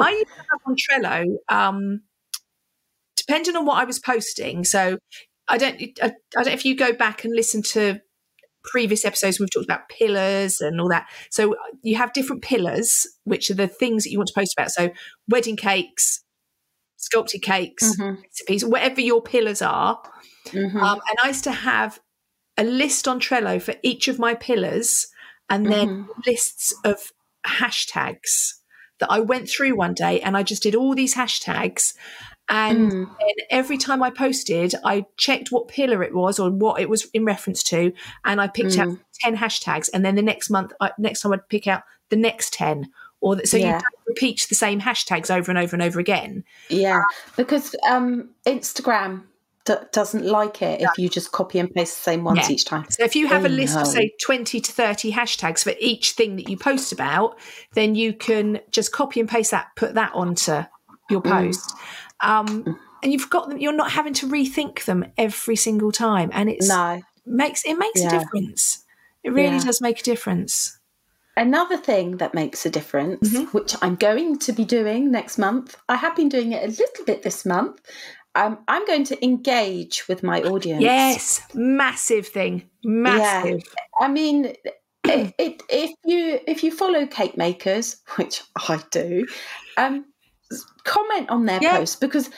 [0.00, 2.02] I used to have on Trello, um,
[3.16, 4.64] depending on what I was posting.
[4.64, 4.98] So
[5.48, 5.80] I don't.
[6.02, 8.00] I, I don't know if you go back and listen to
[8.64, 9.40] previous episodes.
[9.40, 11.06] We've talked about pillars and all that.
[11.30, 14.70] So you have different pillars, which are the things that you want to post about.
[14.70, 14.90] So
[15.28, 16.22] wedding cakes,
[17.02, 20.00] sculpted cakes, Mhm, recipes, whatever your pillars are.
[20.46, 20.80] mhm.
[20.82, 22.00] Um, and I used to have
[22.56, 25.06] a list on Trello for each of my pillars
[25.50, 27.12] and then lists of
[27.46, 28.54] hashtags
[29.00, 31.94] that I went through one day and I just did all these hashtags.
[32.48, 33.16] And Mm.
[33.18, 37.06] then every time I posted, I checked what pillar it was or what it was
[37.14, 37.92] in reference to,
[38.24, 39.00] and I picked out Mm.
[39.20, 39.88] ten hashtags.
[39.94, 42.90] And then the next month, I, next time I'd pick out the next ten,
[43.22, 46.44] or that, so you don't repeat the same hashtags over and over and over again.
[46.68, 47.02] Yeah,
[47.36, 49.22] because um, Instagram
[49.64, 52.50] d- doesn't like it if you just copy and paste the same ones Yeah.
[52.50, 52.84] each time.
[52.90, 56.12] So if you have Oh, a list of say 20 to 30 hashtags for each
[56.12, 57.38] thing that you post about,
[57.74, 60.64] then you can just copy and paste that, put that onto
[61.08, 61.30] your Mm.
[61.30, 61.72] post.
[62.20, 66.30] Um, and you've got them, you're not having to rethink them every single time.
[66.32, 67.00] And it's No.
[67.24, 68.84] makes it makes a difference.
[69.24, 69.64] It really Yeah.
[69.64, 70.78] does make a difference.
[71.36, 73.52] Another thing that makes a difference, Mhm.
[73.54, 77.04] which I'm going to be doing next month, I have been doing it a little
[77.06, 77.80] bit this month.
[78.34, 80.82] Um, I'm going to engage with my audience.
[80.82, 82.68] Yes, massive thing.
[82.82, 83.62] Massive.
[84.00, 84.54] I mean,
[85.04, 89.26] it, it, if you if you follow cake makers, which I do,
[89.76, 90.06] um,
[90.84, 91.78] comment on their Yeah.
[91.78, 92.30] posts because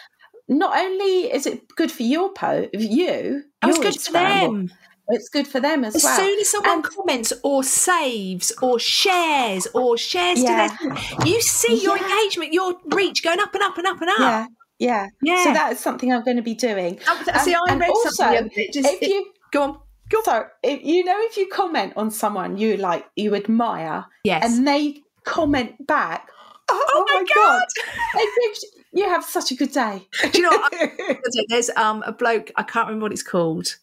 [0.48, 4.70] not only is it good for your post, you, It was your good for them.
[5.08, 6.16] It's good for them as, As well.
[6.16, 10.68] soon as someone And- comments or saves or shares or shares Yeah.
[10.68, 12.04] to their, you see your Yeah.
[12.08, 14.18] engagement, your reach going up and up and up and up.
[14.18, 14.46] yeah,
[14.78, 15.44] yeah, Yeah.
[15.44, 16.98] So that is something I'm going to be doing.
[17.06, 18.70] Oh, see, Um, I and read also, something the other day.
[18.72, 19.78] Just, If it- you go on.
[20.10, 20.24] Go on.
[20.24, 24.44] so if you know if you comment on someone you like you admire Yes.
[24.44, 26.28] and they comment back,
[26.70, 27.62] oh, Oh my god,
[28.14, 30.06] It gives- you have such a good day.
[30.30, 30.68] Do you know
[31.48, 33.76] There's um, a bloke, I can't remember what it's called.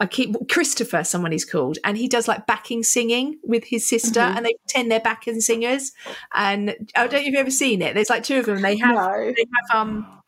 [0.00, 4.20] I keep Christopher, someone he's called, and he does like backing singing with his sister,
[4.20, 4.36] Mhm.
[4.36, 5.92] and they pretend they're backing singers.
[6.34, 7.94] And I don't know if you've ever seen it.
[7.94, 8.62] There's like two of them.
[8.62, 9.32] They have no.
[9.36, 10.22] they have um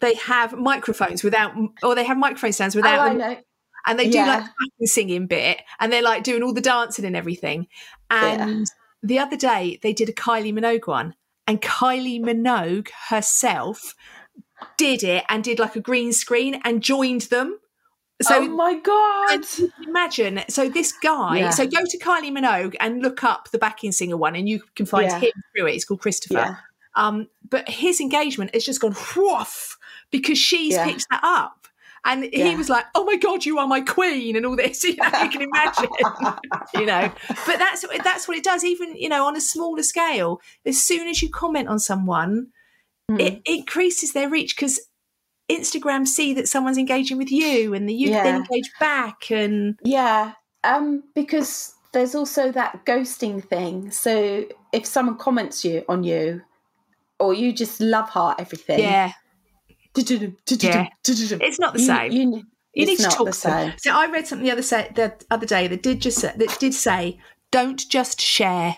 [0.00, 3.36] they have microphones without or they have microphone stands Oh, without I them,
[3.86, 4.26] and they do Yeah.
[4.26, 7.68] like the singing bit and they're like doing all the dancing and everything
[8.10, 8.66] and
[9.02, 11.14] the other day they did a kylie minogue one
[11.46, 13.94] and kylie minogue herself
[14.76, 17.58] did it and did like a green screen and joined them
[18.22, 19.30] so oh my god.
[19.34, 21.50] and you can imagine so this guy Yeah.
[21.50, 24.86] so go to kylie minogue and look up the backing singer one and you can
[24.86, 25.18] find Yeah.
[25.20, 26.54] him through it it's called christopher Yeah.
[26.94, 29.76] um, but his engagement has just gone whoof
[30.10, 30.84] because she's Yeah.
[30.86, 31.58] picked that up.
[32.04, 34.82] And he was like, "Oh my god, you are my queen," and all this.
[34.88, 35.88] You know, you can imagine.
[36.74, 37.12] you know,
[37.46, 38.64] but that's that's what it does.
[38.64, 42.48] Even you know, on a smaller scale, as soon as you comment on someone,
[43.08, 43.20] Mm.
[43.20, 44.80] it increases their reach because
[45.52, 49.30] Instagram see that someone's engaging with you, and the you then engage back.
[49.30, 50.32] And Yeah,
[50.64, 53.90] um, because there's also that ghosting thing.
[53.90, 56.42] So if someone comments you on you,
[57.18, 59.12] or you just love heart everything, yeah,
[59.94, 62.12] yeah, it's not the same.
[62.12, 62.42] You,
[62.74, 63.74] You it's need to talk the same.
[63.78, 66.56] So I read something the other say, the other day that did just say, that
[66.58, 67.18] did say,
[67.50, 68.76] don't just share,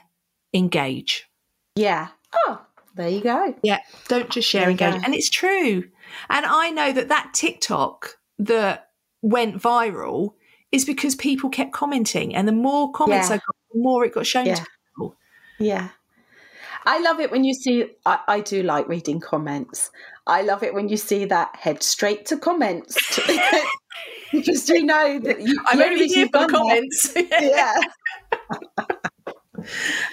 [0.52, 1.28] engage.
[1.76, 2.08] Yeah.
[2.34, 2.60] Oh,
[2.96, 3.54] there you go.
[3.62, 5.00] Yeah, don't just share, engage.
[5.04, 5.84] And it's true.
[6.28, 8.90] And I know that that TikTok that
[9.22, 10.34] went viral
[10.72, 13.34] is because people kept commenting, and the more comments Yeah.
[13.36, 14.54] I got, the more it got shown Yeah.
[14.56, 15.16] to people.
[15.58, 15.88] Yeah.
[16.86, 19.90] I love it when you see, I, I do like reading comments.
[20.26, 22.96] I love it when you see that head straight to comments
[24.32, 27.14] because you know that you, I'm only here you've for the comments.
[27.40, 27.74] Yeah.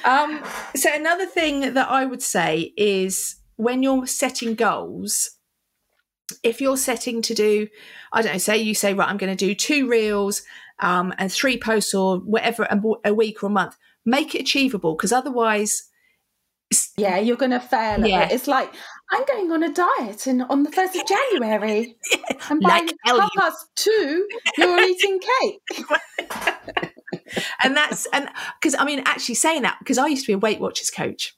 [0.06, 0.42] Um,
[0.76, 5.32] so another thing that I would say is when you're setting goals,
[6.44, 7.68] if you're setting to do,
[8.14, 10.42] I don't know, say you say, right, I'm going to do two reels
[10.80, 14.96] um, and three posts or whatever a, a week or a month, make it achievable
[14.96, 15.84] because otherwise,
[16.98, 18.24] Yeah, you're going to fail Yeah.
[18.26, 18.32] it.
[18.32, 18.74] It's like,
[19.12, 21.96] I'm going on a diet and on the 1st of January.
[22.50, 25.86] And by Like half past two, you're eating cake.
[27.64, 30.38] and that's and because I mean, actually saying that because I used to be a
[30.40, 31.36] Weight Watchers coach,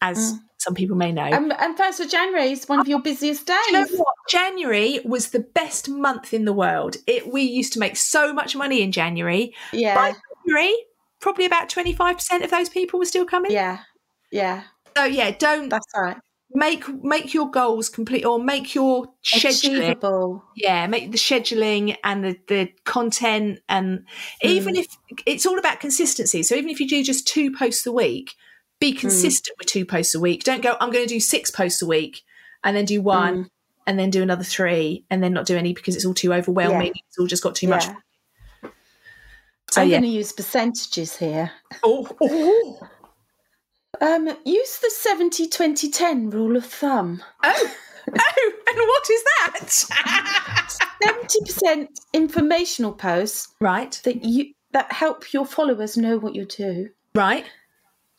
[0.00, 0.38] as Mm.
[0.58, 1.24] some people may know.
[1.24, 3.56] And, and first of January is one of your busiest days.
[3.68, 4.14] You know what?
[4.28, 6.96] January was the best month in the world.
[7.06, 9.54] It we used to make so much money in January.
[9.72, 10.14] Yeah, By
[10.46, 10.74] January,
[11.20, 13.50] probably about twenty five percent of those people were still coming.
[13.52, 13.80] yeah,
[14.30, 14.64] yeah.
[14.96, 16.16] So yeah, don't That's right.
[16.50, 19.78] make make your goals complete or make your scheduling.
[19.90, 20.44] Achievable.
[20.56, 24.04] Yeah, make the scheduling and the, the content and
[24.42, 24.78] even Mm.
[24.80, 24.86] if
[25.26, 26.42] it's all about consistency.
[26.42, 28.34] So even if you do just two posts a week,
[28.80, 28.98] be Mm.
[29.00, 30.42] consistent with two posts a week.
[30.44, 32.22] Don't go, I'm going to do six posts a week
[32.64, 33.50] and then do one Mm.
[33.88, 36.92] And then do another three and then not do any because it's all too overwhelming.
[37.08, 37.86] It's all just got too much.
[39.70, 39.98] So I'm yeah.
[39.98, 41.50] going to use percentages here.
[41.82, 42.80] Oh, oh,
[44.00, 47.22] Um, use the 70 20 10 rule of thumb.
[47.42, 47.74] oh,
[48.08, 50.68] oh, and what is that?
[51.02, 56.90] 70% informational posts right, that you that help your followers know what you do.
[57.14, 57.46] right.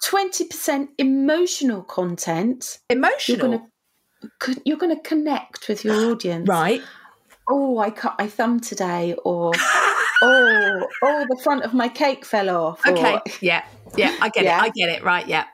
[0.03, 2.79] 20% emotional content.
[2.89, 3.69] You're Emotional.
[4.65, 6.47] You're going to connect with your audience.
[6.47, 6.81] Right.
[7.47, 9.51] Oh, I cut my thumb today or
[10.21, 12.85] oh, oh, the front of my cake fell off.
[12.85, 13.19] or- Okay.
[13.41, 13.63] Yeah.
[13.95, 14.15] Yeah.
[14.21, 14.57] I get Yeah.
[14.59, 14.61] it.
[14.63, 15.03] I get it.
[15.03, 15.27] Right.
[15.27, 15.45] Yeah.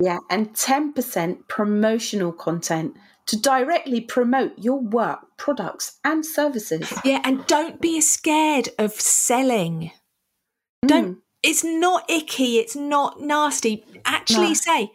[0.00, 6.92] Yeah, and 10% promotional content to directly promote your work, products, and services.
[7.04, 9.92] Yeah, and don't be scared of selling.
[10.84, 11.16] Don't.
[11.18, 11.20] Mm.
[11.44, 12.58] It's not icky.
[12.58, 13.84] It's not nasty.
[14.04, 14.54] Actually, No.
[14.54, 14.92] say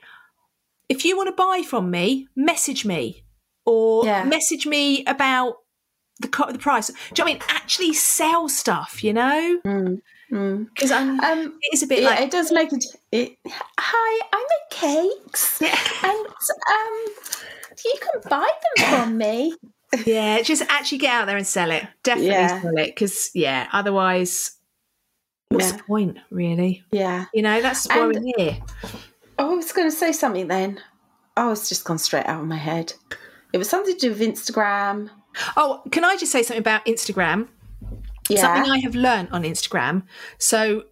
[0.89, 3.23] if you want to buy from me, message me
[3.65, 4.23] or Yeah.
[4.23, 5.56] message me about
[6.19, 6.88] the co- the price.
[6.88, 7.41] Do you know what I mean?
[7.49, 9.04] Actually, sell stuff.
[9.04, 10.67] You know, Mm, mm.
[10.73, 11.19] because I'm.
[11.21, 13.38] Um, it is a bit yeah, like it does make it, it.
[13.80, 17.13] Hi, I make cakes, yeah, and um,
[17.86, 19.56] you can buy them from me.
[20.06, 20.41] yeah.
[20.41, 21.84] Just actually get out there and sell it.
[22.04, 22.62] Definitely Yeah.
[22.62, 23.67] sell it because yeah.
[23.71, 24.52] Otherwise,
[25.49, 26.84] what's the point, really?
[26.91, 27.25] Yeah.
[27.34, 28.58] You know, that's why And- we're here.
[29.39, 30.80] Oh, I was going to say something then.
[31.38, 32.93] Oh, it's just gone straight out of my head.
[33.54, 35.10] It was something to do with Instagram.
[35.56, 37.47] Oh, can I just say something about Instagram?
[38.30, 38.41] Yeah.
[38.41, 40.04] Something I have learned on Instagram.
[40.38, 40.84] So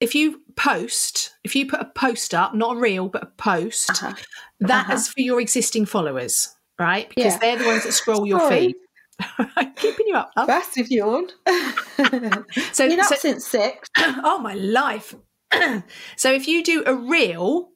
[0.00, 3.90] if you post, if you put a post up, not a reel, but a post,
[3.90, 4.14] Uh-huh.
[4.60, 4.92] that Uh-huh.
[4.94, 7.08] is for your existing followers, right?
[7.08, 7.38] Because Yeah.
[7.38, 8.76] they're the ones that scroll your feed.
[9.76, 10.46] Keeping you up, love.
[10.48, 11.28] Massive yawn.
[12.72, 13.88] So, Been up so since six.
[13.98, 15.14] oh my life.
[16.16, 17.70] so if you do a reel,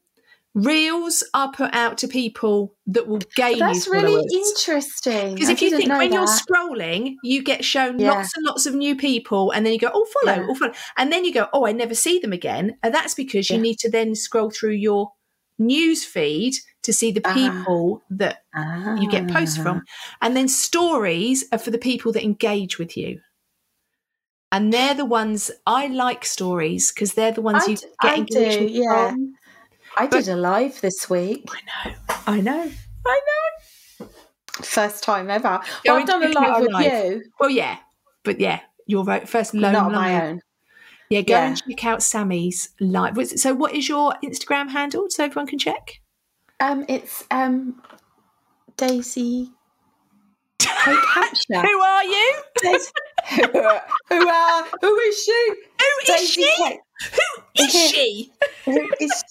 [0.54, 4.32] reels are put out to people that will gain That's really followers.
[4.34, 5.34] interesting.
[5.34, 8.12] Because if you think when you're scrolling, you get shown Yeah.
[8.12, 10.46] lots and lots of new people, and then you go, "Oh, follow, Yeah.
[10.50, 13.48] oh, follow," and then you go, "Oh, I never see them again." And that's because
[13.48, 15.12] you need to then scroll through your
[15.58, 17.32] news feed to see the Ah.
[17.32, 18.42] people that
[19.00, 19.62] you get posts Ah.
[19.62, 19.82] from,
[20.20, 23.20] and then stories are for the people that engage with you.
[24.52, 28.12] And they're the ones I like stories because they're the ones I you d- get
[28.12, 29.08] I engagement do, yeah.
[29.10, 29.34] from.
[29.96, 31.48] I But- did a live this week.
[31.50, 31.94] I know,
[32.26, 32.70] I know,
[33.06, 33.20] I
[34.00, 34.06] know.
[34.62, 35.60] First time ever.
[35.86, 36.84] Well, I've done a live with live.
[37.12, 37.78] you, Well, yeah,
[38.22, 40.22] but yeah, your vo- first lone not on my live.
[40.34, 40.40] own.
[41.08, 41.46] Yeah, go Yeah.
[41.48, 43.16] and check out Sammy's live.
[43.38, 46.00] So, what is your Instagram handle so everyone can check?
[46.60, 47.82] Um, it's um,
[48.76, 49.50] Daisy
[51.14, 51.66] Hampshire.
[51.68, 52.34] Who are you?
[52.62, 55.48] Who, are, who are who is she?
[55.48, 56.56] Who is Daisy she?
[56.58, 56.78] Cake.
[57.56, 58.32] Who is she?
[58.64, 59.24] Who is,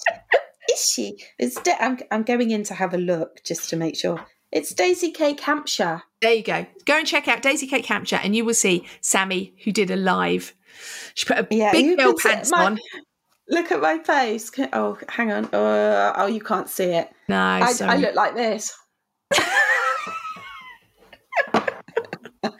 [0.71, 1.17] is she?
[1.39, 4.25] It's da- I'm I'm going in to have a look just to make sure.
[4.51, 6.03] It's Daisy Cake Hampshire.
[6.21, 6.65] There you go.
[6.85, 9.95] Go and check out Daisy Cake Hampshire, and you will see Sammy who did a
[9.95, 10.53] live.
[11.15, 12.79] She put a Yeah, big girl pants my- on.
[13.49, 14.49] Look at my face.
[14.71, 15.45] Oh, hang on.
[15.53, 17.09] Uh, oh, you can't see it.
[17.27, 18.73] No, I, I look like this.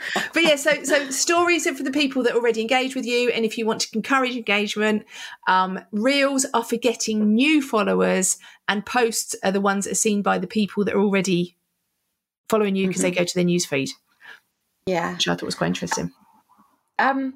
[0.34, 3.46] but yeah, so so stories are for the people that already engage with you, and
[3.46, 5.06] if you want to encourage engagement,
[5.48, 8.38] um, reels are for getting new followers,
[8.68, 11.56] and posts are the ones that are seen by the people that are already
[12.50, 13.90] following you because they go to their news feed,
[14.86, 15.14] Yeah.
[15.14, 16.12] which I thought was quite interesting.
[17.00, 17.36] Um,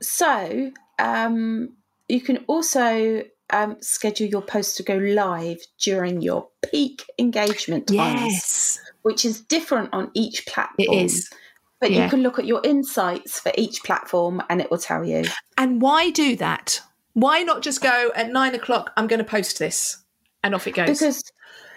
[0.00, 1.74] so um,
[2.08, 8.32] you can also um, schedule your post to go live during your peak engagement times,
[8.32, 10.74] Yes, which is different on each platform.
[10.78, 11.30] it is.
[11.80, 12.04] But yeah.
[12.04, 15.24] you can look at your insights for each platform and it will tell you.
[15.58, 16.80] And why do that?
[17.12, 18.92] Why not just go at nine o'clock?
[18.96, 20.04] I'm going to post this,
[20.42, 20.98] and off it goes.
[20.98, 21.22] Because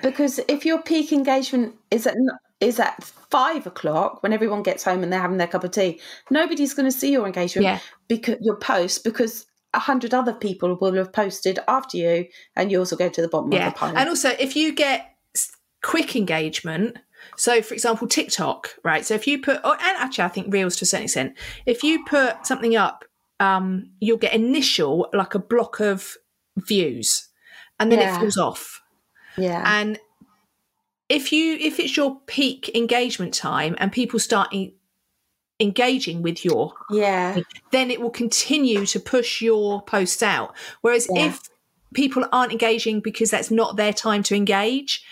[0.02, 2.16] because if your peak engagement is at
[2.60, 6.00] is at five o'clock when everyone gets home and they're having their cup of tea,
[6.30, 10.78] nobody's going to see your engagement yeah, because your post because a hundred other people
[10.82, 12.26] will have posted after you
[12.56, 13.68] and yours will go to the bottom yeah.
[13.68, 13.98] of the pile.
[13.98, 15.16] And also, if you get
[15.82, 16.98] quick engagement,
[17.40, 19.06] so for example, TikTok, right?
[19.06, 21.84] So if you put, oh, and actually, I think Reels to a certain extent, if
[21.84, 23.06] you put something up
[23.40, 26.18] um, you'll get initial like a block of
[26.58, 27.30] views,
[27.80, 28.16] and then Yeah.
[28.16, 28.82] it falls off.
[29.38, 29.64] Yeah.
[29.66, 29.98] And
[31.08, 34.74] if you if it's your peak engagement time and people start en-
[35.60, 37.40] engaging with your yeah.
[37.72, 40.54] then it will continue to push your posts out.
[40.82, 41.28] Whereas Yeah.
[41.28, 41.42] if
[41.94, 45.04] people aren't engaging because that's not their time to engage,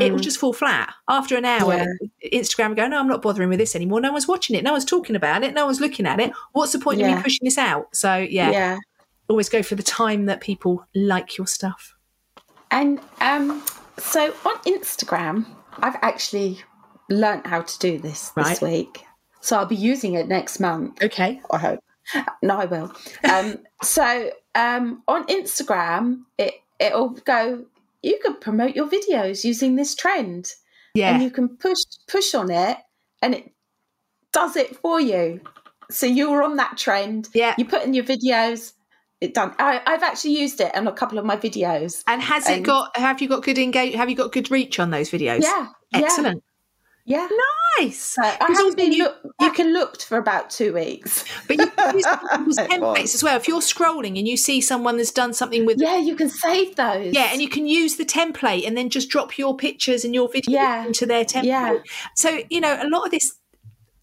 [0.00, 0.22] it will Mm.
[0.22, 0.94] just fall flat.
[1.08, 1.84] After an hour,
[2.32, 4.00] Instagram will go, No, I'm not bothering with this anymore.
[4.00, 4.64] No one's watching it.
[4.64, 5.52] No one's talking about it.
[5.54, 6.32] No one's looking at it.
[6.52, 7.94] What's the point of me pushing this out?
[7.94, 8.78] So, yeah, yeah.
[9.28, 11.94] always go for the time that people like your stuff.
[12.70, 13.62] And um,
[13.98, 15.46] so on Instagram,
[15.78, 16.60] I've actually
[17.10, 18.62] learned how to do this this Right.
[18.62, 19.04] week.
[19.40, 21.02] So I'll be using it next month.
[21.02, 21.40] Okay.
[21.50, 21.80] I hope.
[22.42, 22.92] No, I will.
[23.30, 27.64] Um, so um, on Instagram, it it'll go.
[28.02, 30.50] You can promote your videos using this trend,
[30.94, 31.14] Yeah.
[31.14, 31.78] and you can push
[32.08, 32.76] push on it,
[33.22, 33.52] and it
[34.32, 35.40] does it for you.
[35.90, 37.28] So you're on that trend.
[37.34, 37.54] yeah.
[37.58, 38.72] You put in your videos.
[39.20, 39.54] It done.
[39.58, 42.02] I, I've actually used it on a couple of my videos.
[42.08, 44.90] And has it got, have you got good engage, have you got good reach on
[44.90, 45.42] those videos?
[45.42, 46.42] Yeah, Excellent.
[47.04, 47.28] Yeah.
[47.78, 48.16] Nice.
[48.18, 51.24] I Because haven't also been you- can look, back and looked for about two weeks.
[51.48, 52.04] But you can use
[52.58, 53.36] templates as well.
[53.36, 56.76] If you're scrolling and you see someone that's done something with Yeah, you can save
[56.76, 57.12] those.
[57.14, 60.28] Yeah, and you can use the template and then just drop your pictures and your
[60.28, 60.86] videos Yeah.
[60.86, 61.44] into their template.
[61.44, 61.78] Yeah.
[62.16, 63.34] So, you know, a lot of this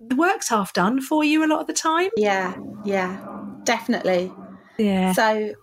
[0.02, 2.10] the work's half done for you a lot of the time.
[2.18, 3.20] yeah, yeah,
[3.66, 4.32] definitely.
[4.78, 5.12] Yeah.
[5.14, 5.54] So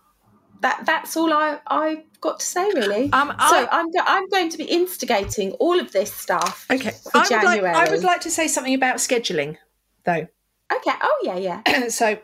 [0.60, 3.12] that that's all I I got to say really.
[3.12, 6.66] Um, so I, I'm I'm going to be instigating all of this stuff.
[6.70, 6.92] okay.
[7.10, 9.56] for I would, like, I would like to say something about scheduling,
[10.04, 10.26] though.
[10.72, 10.92] Okay.
[11.02, 11.88] Oh yeah, yeah.
[11.88, 12.18] so,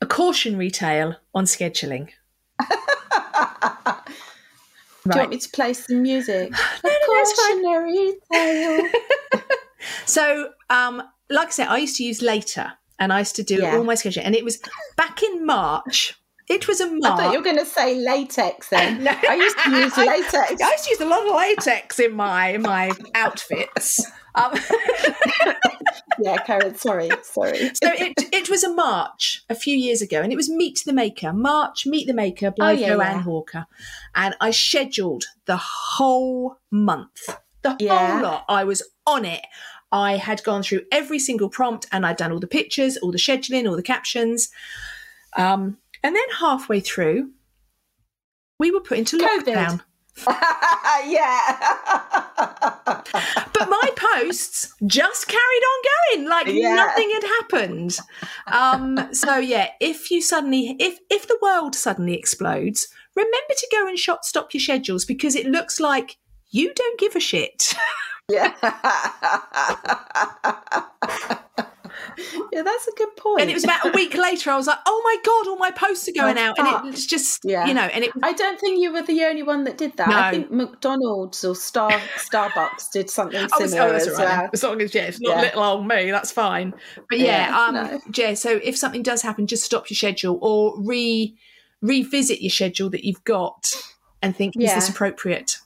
[0.00, 2.10] a cautionary tale on scheduling.
[5.04, 6.52] Do you want me to play some music?
[6.84, 7.64] A no, fine.
[7.64, 8.90] cautionary tale.
[10.04, 13.56] So, um, like I said, I used to use later and I used to do
[13.56, 13.76] Yeah.
[13.76, 14.24] all my scheduling.
[14.24, 14.60] And it was
[14.96, 16.19] back in March.
[16.50, 17.02] It was a I March.
[17.20, 19.04] thought you were going to say latex then.
[19.04, 19.12] No.
[19.12, 20.60] I used to use latex.
[20.62, 24.04] I used to use a lot of latex in my my outfits.
[24.34, 24.52] Um,
[26.22, 26.74] Yeah, Karen.
[26.74, 27.58] Sorry, sorry.
[27.82, 30.92] so it it was a march a few years ago, and it was Meet the
[30.92, 33.22] Maker, March Meet the Maker by Oh, yeah, Joanne yeah.
[33.22, 33.66] Hawker,
[34.14, 37.96] and I scheduled the whole month, the Yeah.
[38.20, 38.44] whole lot.
[38.48, 39.40] I was on it.
[39.90, 43.18] I had gone through every single prompt, and I'd done all the pictures, all the
[43.18, 44.50] scheduling, all the captions.
[45.36, 47.30] Um, and then halfway through,
[48.58, 49.80] we were put into lockdown.
[51.06, 51.56] yeah.
[52.36, 55.82] but my posts just carried on
[56.18, 56.74] going like Yeah.
[56.74, 57.98] nothing had happened
[58.48, 63.86] um so yeah if you suddenly if if the world suddenly explodes remember to go
[63.86, 66.16] and shot stop your schedules because it looks like
[66.50, 67.72] you don't give a shit
[68.28, 68.52] yeah.
[72.52, 73.40] yeah, that's a good point.
[73.42, 75.70] and it was about a week later i was like oh my god all my
[75.70, 76.84] posts are going Oh, out fuck.
[76.84, 77.66] and it's just Yeah.
[77.66, 80.08] you know and it I don't think you were the only one that did that.
[80.08, 80.16] No.
[80.16, 84.24] I think McDonald's or Star Starbucks did something Oh, it's- similar oh, that's as right.
[84.42, 84.50] well.
[84.52, 85.42] As long as yeah, it's not Yeah.
[85.42, 86.74] little old me, that's fine.
[87.08, 88.00] But yeah, Yeah, um, no.
[88.14, 88.34] yeah.
[88.34, 91.36] So if something does happen, just stop your schedule or re
[91.82, 93.66] revisit your schedule that you've got
[94.22, 95.56] and think, is this appropriate?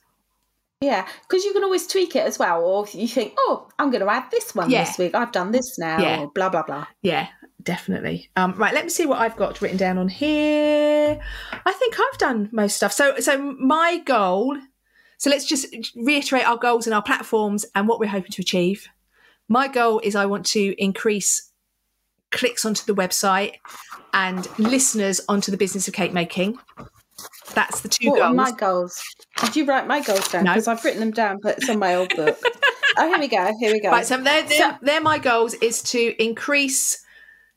[0.80, 2.62] Yeah, because you can always tweak it as well.
[2.62, 4.84] Or you think, oh, I'm going to add this one Yeah.
[4.84, 5.14] this week.
[5.14, 5.98] I've done this now.
[5.98, 6.20] Yeah.
[6.20, 6.86] Or blah blah blah.
[7.02, 7.28] Yeah,
[7.62, 8.30] definitely.
[8.36, 11.18] Um, right, let me see what I've got written down on here.
[11.64, 12.92] I think I've done most stuff.
[12.92, 14.56] So, so my goal.
[15.16, 18.88] So let's just reiterate our goals and our platforms and what we're hoping to achieve.
[19.48, 21.50] My goal is I want to increase
[22.30, 23.52] clicks onto the website
[24.12, 26.58] and listeners onto the business of cake making.
[27.54, 28.36] That's the two What are goals.
[28.36, 29.02] my goals?
[29.40, 30.44] Did you write my goals down?
[30.44, 30.52] No.
[30.52, 32.38] Because I've written them down, but it's on my old book.
[32.98, 33.52] oh, here we go.
[33.60, 33.90] Here we go.
[33.90, 37.00] Right, so they're, they're, So- they're my goals is to increase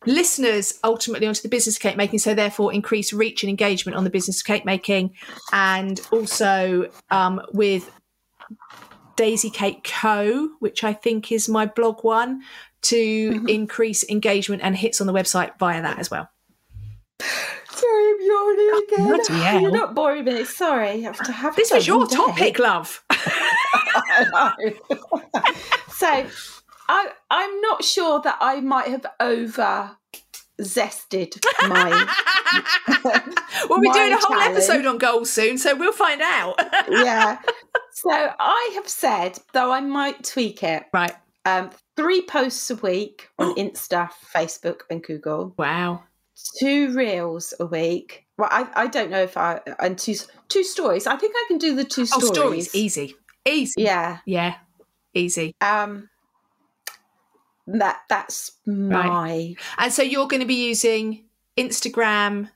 [0.06, 4.04] listeners ultimately onto the business of cake making, so therefore increase reach and engagement on
[4.04, 5.14] the business of cake making,
[5.52, 7.90] and also um, with
[9.16, 12.44] Daisy Cake Co, which I think is my blog one,
[12.84, 13.50] to Mhm.
[13.50, 16.30] increase engagement and hits on the website via that as well.
[17.78, 19.08] Sorry, I'm yawning again.
[19.08, 19.62] bloody hell.
[19.62, 20.44] You're not boring me.
[20.46, 20.90] Sorry.
[20.90, 22.16] I have to have This was your day.
[22.16, 23.04] topic, love.
[25.90, 26.26] So
[26.90, 29.98] I I'm not sure that I might have over
[30.62, 31.90] zested my
[33.70, 34.52] we'll be doing a whole challenge.
[34.58, 36.56] episode on goals soon, so we'll find out.
[36.90, 37.40] yeah.
[37.94, 41.14] So I have said, though I might tweak it, right.
[41.46, 45.54] um, three posts a week on Insta, Facebook, and Google.
[45.58, 46.04] Wow.
[46.60, 48.26] Two reels a week.
[48.38, 50.16] Well, I, I don't know if I and two
[50.50, 51.08] two stories.
[51.08, 52.34] I think I can do the two Oh, stories.
[52.34, 52.76] stories.
[52.76, 53.16] Easy.
[53.46, 53.82] Easy.
[53.82, 54.20] Yeah.
[54.26, 54.56] Yeah.
[55.14, 55.54] Easy.
[55.62, 56.10] Um.
[57.68, 61.26] That that's my And so you're going to be using
[61.58, 62.50] Instagram,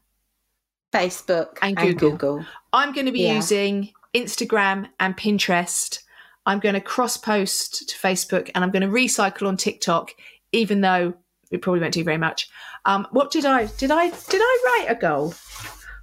[0.94, 2.12] Facebook, And and, Google.
[2.12, 2.46] Google.
[2.72, 3.36] I'm going to be Yeah.
[3.36, 6.00] using Instagram and Pinterest.
[6.46, 10.12] I'm going to cross post to Facebook and I'm going to recycle on TikTok,
[10.54, 11.14] even though
[11.52, 12.49] it probably won't do very much.
[12.86, 15.34] Um, what did I did I did I write a goal?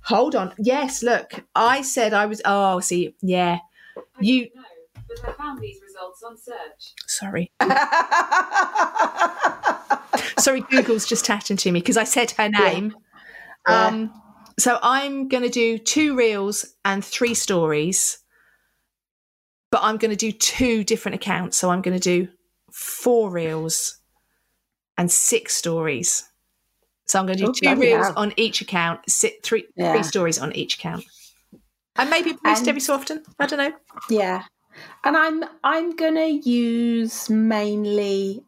[0.04, 0.54] Hold on.
[0.58, 2.40] Yes, look, I said I was.
[2.44, 3.58] Oh, see, yeah.
[4.20, 4.62] You No,
[5.08, 6.94] but I found these results on search.
[7.06, 7.50] sorry,
[10.38, 10.60] sorry.
[10.70, 12.94] Google's just chatting to me because I said her name.
[13.68, 13.86] Yeah.
[13.86, 14.12] Um,
[14.58, 18.18] so I'm going to do two reels and three stories,
[19.70, 21.58] but I'm going to do two different accounts.
[21.58, 22.28] So I'm going to do
[22.72, 23.97] four reels
[24.98, 26.28] and six stories.
[27.06, 28.14] So I'm going to do Oh, two reels hell.
[28.18, 29.92] on each account, si three Yeah.
[29.94, 31.04] three stories on each account,
[31.96, 33.24] and maybe post And- every so often.
[33.38, 33.72] I don't know.
[34.10, 34.42] yeah.
[35.04, 38.44] And I'm I'm gonna use mainly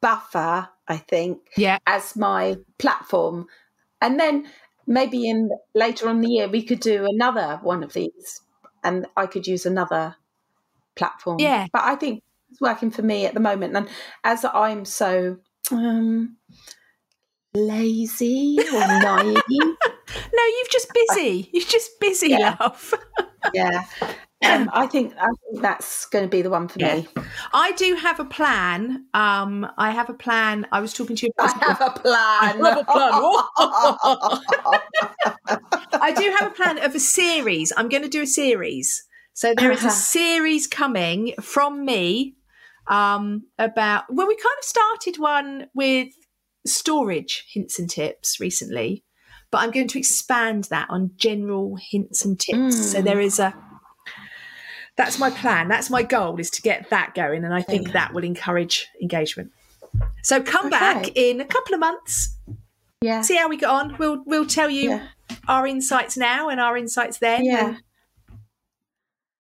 [0.00, 3.46] Buffer, I think, Yeah, as my platform.
[4.00, 4.48] And then
[4.86, 8.40] maybe in later on in the year we could do another one of these
[8.84, 10.14] and I could use another
[10.94, 11.40] platform.
[11.40, 11.66] Yeah.
[11.72, 13.74] But I think it's working for me at the moment.
[13.76, 13.88] And
[14.22, 15.38] as I'm so
[15.72, 16.36] um
[17.54, 19.42] lazy or naive.
[19.48, 21.50] no, you've just busy.
[21.52, 22.56] You're just busy, Yeah.
[22.60, 22.94] love.
[23.54, 23.84] yeah.
[24.44, 26.94] Um, I think I think that's going to be the one for Yeah.
[26.96, 27.08] me.
[27.52, 29.06] I do have a plan.
[29.14, 30.66] Um, I have a plan.
[30.70, 31.32] I was talking to you.
[31.38, 32.16] I have a plan.
[32.16, 33.12] I have a plan.
[36.00, 37.72] I do have a plan of a series.
[37.76, 39.04] I'm going to do a series.
[39.32, 39.90] So there is a Uh-huh.
[39.90, 42.35] series coming from me
[42.88, 44.04] um, about.
[44.08, 46.08] Well, we kind of started one with
[46.66, 49.04] storage hints and tips recently,
[49.50, 52.92] but I'm going to expand that on general hints and tips.
[52.92, 53.04] So Mm.
[53.04, 53.54] there is a.
[54.96, 55.68] That's my plan.
[55.68, 57.92] That's my goal is to get that going, and I think Yeah.
[57.94, 59.52] that will encourage engagement.
[60.22, 60.78] So come Okay.
[60.78, 62.36] back in a couple of months
[63.02, 63.20] yeah.
[63.22, 63.96] see how we get on.
[63.98, 65.08] We'll we'll tell you Yeah.
[65.48, 67.44] our insights now and our insights then.
[67.44, 67.76] Yeah.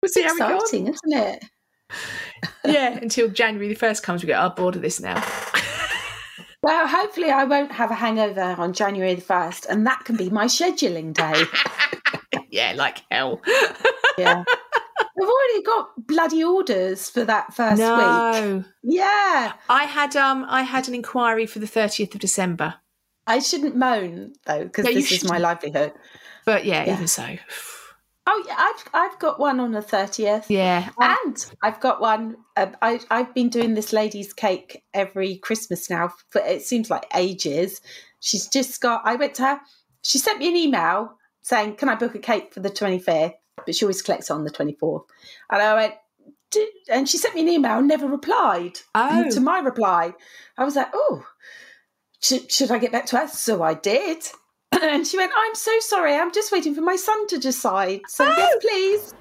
[0.01, 1.45] We'll see how we go Exciting, isn't it?
[2.65, 5.21] Yeah, until January the first comes, we get our bored of this now.
[6.61, 10.29] Well, hopefully, I won't have a hangover on January the 1st, and that can be
[10.29, 11.45] my scheduling day.
[12.51, 13.39] yeah, like hell.
[14.17, 14.43] Yeah.
[15.15, 17.87] We've already got bloody orders for that first week.
[17.87, 19.53] no, Yeah.
[19.69, 22.75] I had um I had an inquiry for the thirtieth of December,
[23.25, 25.93] I shouldn't moan, though, because No, this is my livelihood.
[26.45, 26.93] but yeah, Yeah.
[26.95, 27.37] even so,
[28.31, 30.45] Oh, yeah, I've, I've got one on the 30th.
[30.49, 30.89] yeah.
[30.99, 32.37] And I've got one.
[32.55, 37.07] Uh, I, I've been doing this lady's cake every Christmas now for it seems like
[37.15, 37.81] ages.
[38.19, 39.01] She's just got.
[39.03, 39.59] I went to her.
[40.03, 43.33] She sent me an email saying, "Can I book a cake for the 25th?"
[43.65, 45.05] But she always collects on the 24th.
[45.49, 45.95] And I went,
[46.51, 50.13] "Did-" and she sent me an email, never replied Oh, to my reply.
[50.55, 51.25] I was like, "Oh,
[52.21, 54.23] should, should I get back to her?" So I did.
[54.91, 56.15] And she went, I'm so sorry.
[56.15, 58.01] I'm just waiting for my son to decide.
[58.07, 58.59] So, yes, oh!
[58.61, 59.13] please.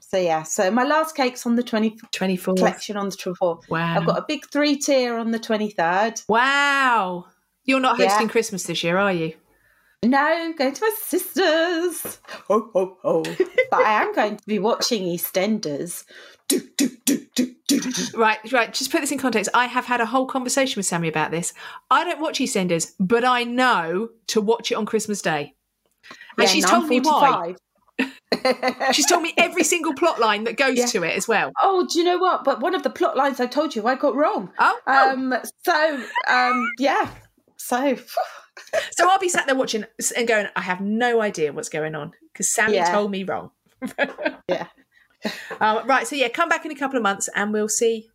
[0.00, 0.42] So, yeah.
[0.44, 2.56] So, my last cake's on the 20th, twenty fourth.
[2.58, 3.68] collection on the 24th.
[3.68, 3.96] Wow.
[3.96, 6.24] I've got a big three tier on the 23rd.
[6.28, 7.26] wow.
[7.64, 8.08] You're not Yeah.
[8.08, 9.34] hosting Christmas this year, are you?
[10.04, 12.18] No, going to my sister's.
[12.46, 13.22] Ho, ho, ho.
[13.22, 16.04] but I am going to be watching EastEnders.
[16.46, 18.16] Do, do, do, do, do, do, do.
[18.16, 18.72] Right, right.
[18.72, 19.50] Just put this in context.
[19.54, 21.52] I have had a whole conversation with Sammy about this.
[21.90, 25.54] I don't watch EastEnders, but I know to watch it on Christmas Day.
[26.38, 27.54] And Yeah, she's told me why.
[28.92, 30.86] She's told me every single plot line that goes Yeah.
[30.86, 31.50] to it as well.
[31.60, 32.44] Oh, do you know what?
[32.44, 34.52] But one of the plot lines I told you I got wrong.
[34.60, 35.34] Oh, Um,
[35.64, 37.10] so um, yeah.
[37.56, 37.96] So
[38.90, 39.84] so I'll be sat there watching
[40.16, 42.90] and going, I have no idea what's going on because Sammy Yeah.
[42.92, 43.50] told me wrong.
[44.48, 44.66] Yeah.
[45.60, 46.06] Um, right.
[46.06, 48.08] So yeah, come back in a couple of months and we'll see.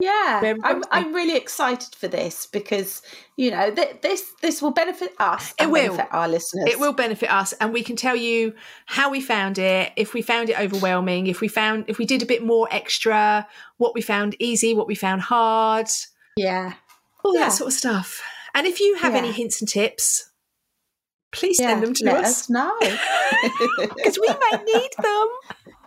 [0.00, 3.00] yeah, I'm I'm really excited for this because
[3.36, 5.54] you know th- this this will benefit us.
[5.58, 5.86] It will.
[5.96, 6.68] benefit our listeners.
[6.68, 8.54] It will benefit us, and we can tell you
[8.86, 9.92] how we found it.
[9.96, 13.46] If we found it overwhelming, if we found if we did a bit more extra,
[13.78, 15.88] what we found easy, what we found hard,
[16.36, 16.74] Yeah.
[17.24, 17.44] all Yeah.
[17.44, 18.20] that sort of stuff.
[18.54, 20.30] And if you have any hints and tips,
[21.32, 21.70] please Yeah.
[21.70, 22.72] send them to Let us us know.
[23.96, 25.28] because we might need them.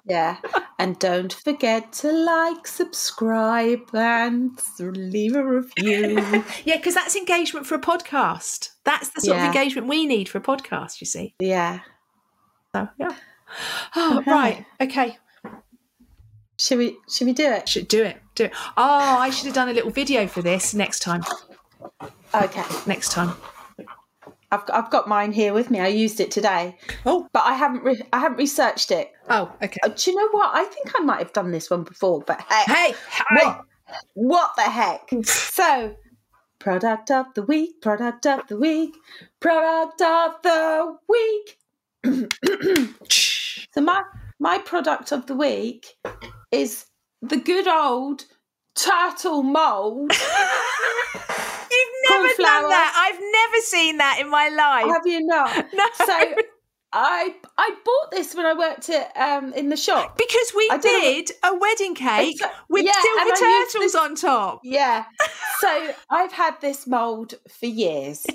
[0.05, 0.37] yeah.
[0.77, 6.43] And don't forget to like, subscribe, and leave a review.
[6.65, 8.69] Yeah, because that's engagement for a podcast.
[8.83, 10.99] That's the sort of engagement we need for a podcast.
[11.01, 11.35] You see.
[11.39, 11.79] yeah.
[12.75, 13.15] So yeah.
[13.95, 14.31] Oh, Okay.
[14.31, 14.65] right.
[14.81, 15.17] Okay.
[16.59, 17.69] Should we should we do it?
[17.69, 18.17] Should do it.
[18.35, 18.51] Do it.
[18.75, 21.23] Oh, I should have done a little video for this next time.
[22.33, 22.63] Okay.
[22.85, 23.35] Next time.
[24.49, 25.79] I've got, I've got mine here with me.
[25.81, 27.27] I used it today, Oh.
[27.33, 29.11] but I haven't re- I haven't researched it.
[29.29, 29.51] Oh.
[29.61, 29.77] Okay.
[29.83, 30.51] Uh, Do you know what?
[30.55, 32.93] I think I might have done this one before, but hey,
[33.29, 33.43] Hey.
[33.43, 33.65] what,
[34.13, 35.09] what the heck?
[35.25, 35.95] So,
[36.59, 38.95] Product of the week, product of the week,
[39.41, 41.57] product of the week.
[43.73, 44.01] so my
[44.39, 45.97] my product of the week
[46.51, 46.85] is
[47.21, 48.25] the good old
[48.75, 50.11] turtle mold.
[52.09, 52.93] Never done that.
[53.11, 54.87] I've never seen that in my life.
[54.87, 55.65] Have you not?
[55.73, 55.85] No.
[56.05, 56.35] So
[56.93, 60.17] I I bought this when I worked at um in the shop.
[60.17, 62.39] because we I did a wedding cake
[62.69, 64.61] with yeah, silver and I used turtles this- on top.
[64.63, 65.05] Yeah.
[65.59, 68.27] So I've had this mold for years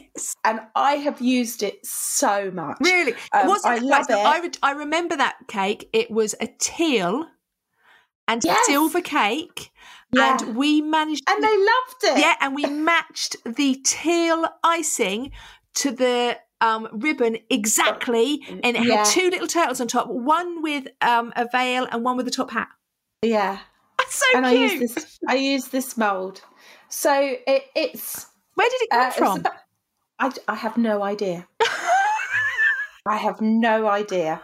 [0.44, 2.78] and I have used it so much.
[2.80, 3.74] Really, it Um, wasn't.
[3.74, 4.14] I love it.
[4.14, 5.88] I, re- I remember that cake.
[5.92, 7.26] It was a teal
[8.32, 8.66] and Yes.
[8.66, 9.70] silver cake,
[10.12, 10.38] Yeah.
[10.40, 11.22] and we managed.
[11.28, 12.18] And they loved it.
[12.18, 15.30] yeah, and we matched the teal icing
[15.74, 18.98] to the um, ribbon exactly, and it Yeah.
[18.98, 22.30] had two little turtles on top, one with um, a veil and one with a
[22.30, 22.68] top hat.
[23.22, 23.58] Yeah.
[23.98, 24.72] That's so and I cute.
[24.80, 26.40] use this I use this mold.
[26.88, 27.12] So
[27.46, 29.38] it, it's Where did it come uh, from?
[29.40, 29.52] about-
[30.18, 31.48] I, I have no idea.
[33.06, 34.40] I have no idea.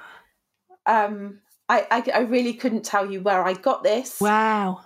[0.87, 4.21] Um, I, I, I really couldn't tell you where I got this.
[4.21, 4.81] wow,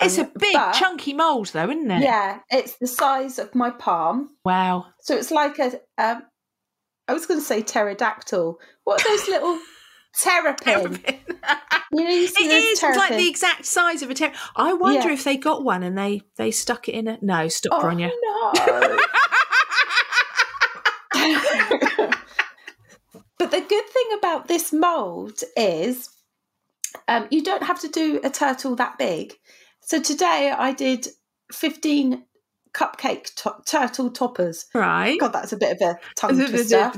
[0.00, 2.02] it's Um, a big but- chunky mold, though, isn't it?
[2.02, 4.30] Yeah, it's the size of my palm.
[4.44, 4.86] Wow.
[5.00, 6.22] So it's like a, um,
[7.08, 8.58] I was going to say pterodactyl.
[8.84, 9.58] What are those little
[10.14, 11.00] terrapin?
[11.92, 14.32] You know, you It is like the exact size of a terror.
[14.56, 15.14] I wonder Yeah.
[15.14, 17.18] if they got one and they they stuck it in a.
[17.22, 18.10] No, stop, Oh, Bronya.
[18.22, 18.98] no.
[23.38, 26.10] but the good thing about this mold is
[27.08, 29.34] um, you don't have to do a turtle that big.
[29.80, 31.08] So today I did
[31.52, 32.24] 15
[32.72, 34.66] cupcake to- turtle toppers.
[34.74, 35.18] right.
[35.18, 36.90] God, that's a bit of a tongue twister.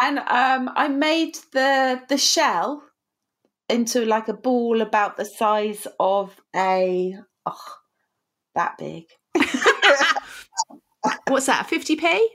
[0.00, 2.82] And um, I made the the shell
[3.68, 7.14] into like a ball about the size of a
[7.46, 7.74] oh,
[8.54, 9.04] that big.
[11.28, 11.66] What's that?
[11.68, 12.28] Fifty p?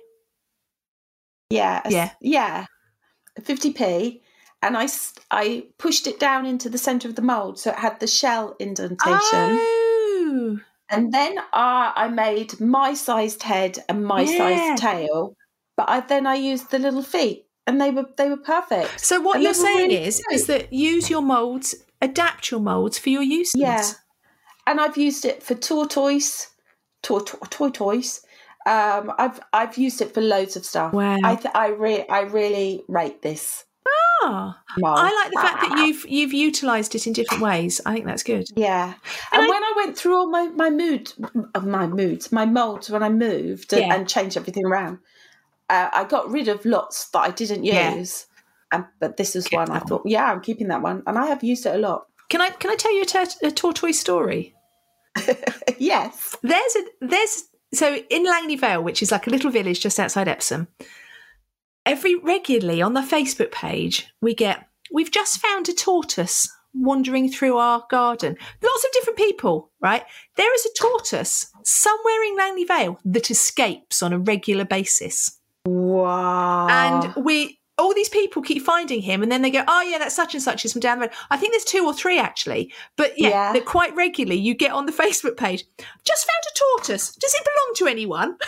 [1.50, 2.10] Yeah, Yeah.
[2.20, 2.66] yeah,
[3.41, 4.21] fifty p.
[4.61, 4.88] And I,
[5.29, 8.55] I pushed it down into the center of the mold, so it had the shell
[8.59, 9.19] indentation.
[9.59, 10.59] Oh,
[10.89, 14.38] And then uh, I made my sized head and my Yeah.
[14.38, 15.36] sized tail.
[15.75, 19.01] But I then I used the little feet, and they were they were perfect.
[19.01, 22.97] so what And you're saying really is is that use your molds, adapt your molds
[22.97, 23.51] for your use.
[23.55, 23.84] Yeah.
[24.65, 26.51] and I've used it for tortoise,
[27.01, 28.22] tortoise, tortoise.
[28.66, 30.93] Um, I've I've used it for loads of stuff.
[30.93, 31.18] Wow.
[31.24, 33.66] I th- I re- I really rate this.
[34.26, 34.97] Ah, mold.
[34.99, 37.82] I like the fact that you've you've utilised it in different ways.
[37.86, 38.47] I think that's good.
[38.55, 38.93] Yeah,
[39.34, 41.11] And and, I- when I went through all my my mood,
[41.53, 43.93] uh, my moods, my molds when I moved and, Yeah.
[43.95, 44.99] and changed everything around,
[45.70, 47.95] uh, I got rid of lots that I didn't Yeah.
[47.95, 48.28] use.
[48.72, 51.43] And, but this is one I thought, yeah, I'm keeping that one, and I have
[51.43, 52.07] used it a lot.
[52.30, 54.55] Can I can I tell you a, tur- a tortoise story?
[55.78, 57.43] yes, There's a there's
[57.74, 60.67] so in Langley Vale, which is like a little village just outside Epsom.
[61.86, 67.57] Every regularly on the Facebook page, we get we've just found a tortoise wandering through
[67.57, 68.36] our garden.
[68.61, 70.03] Lots of different people, right?
[70.38, 75.39] There is a tortoise somewhere in Langley Vale that escapes on a regular basis.
[75.65, 79.97] wow, And we all these people keep finding him and then they go, Oh yeah,
[79.97, 81.15] that's such and such is from down the road.
[81.29, 82.71] I think there's two or three actually.
[82.95, 83.53] But yeah, Yeah.
[83.53, 85.65] that quite regularly you get on the Facebook page.
[86.03, 87.13] Just found a tortoise.
[87.15, 88.38] Does it belong to anyone?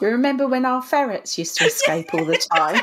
[0.00, 2.80] You remember when our ferrets used to escape all the time?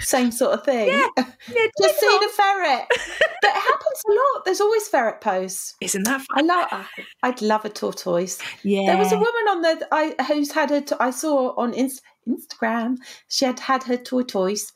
[0.00, 0.88] Same sort of thing.
[0.88, 1.06] Yeah.
[1.16, 2.86] Yeah, Just it a ferret.
[2.88, 4.44] But it happens a lot.
[4.44, 5.74] There's always ferret posts.
[5.80, 6.86] Isn't that I love.
[7.22, 8.38] I'd love a tortoise.
[8.62, 8.86] Yeah.
[8.86, 10.82] There was a woman on the I who's had a.
[11.02, 12.02] I saw on Inst-
[12.36, 12.96] Instagram.
[13.28, 14.72] She had had her tortoise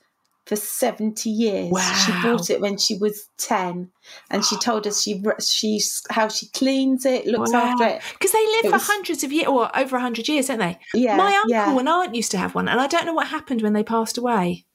[0.46, 1.72] for seventy years.
[2.04, 3.90] She bought it when she was ten,
[4.30, 8.02] and she told us she she's how she cleans it, looks after it.
[8.12, 10.58] Because they live It for was- hundreds of years or over a hundred years, don't
[10.58, 10.78] they?
[10.92, 11.78] Yeah, My uncle yeah.
[11.78, 14.18] and aunt used to have one, and I don't know what happened when they passed
[14.18, 14.66] away.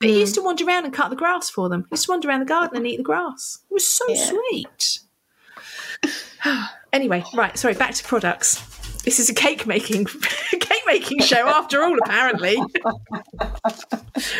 [0.00, 0.20] But he Mm.
[0.20, 1.82] used to wander around and cut the grass for them.
[1.88, 3.58] He used to wander around the garden and eat the grass.
[3.70, 4.26] It was so Yeah.
[4.30, 4.98] sweet.
[6.92, 8.71] anyway, right, sorry, back to products.
[9.04, 10.04] This is a cake making
[10.50, 12.56] cake making show after all, apparently.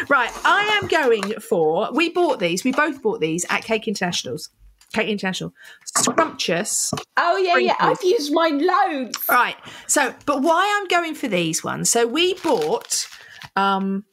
[0.09, 4.51] right, I am going for we bought these, we both bought these at Cake Internationals.
[4.93, 5.55] Cake International.
[5.87, 7.77] Scrumptious Oh yeah, yeah.
[7.81, 9.19] I've used mine loads.
[9.29, 9.57] Right.
[9.87, 11.91] So, but why I'm going for these ones?
[11.91, 13.09] So we bought
[13.57, 14.05] um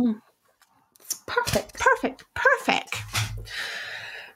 [0.99, 1.75] It's perfect.
[1.79, 2.25] Perfect.
[2.33, 2.95] Perfect.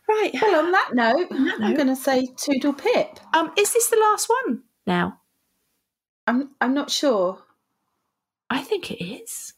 [0.07, 0.31] Right.
[0.41, 3.19] Well, on that note, that I'm going to say toodle pip.
[3.33, 5.19] Um, is this the last one now?
[6.31, 7.39] I'm, I'm not sure.
[8.49, 9.53] I think it is.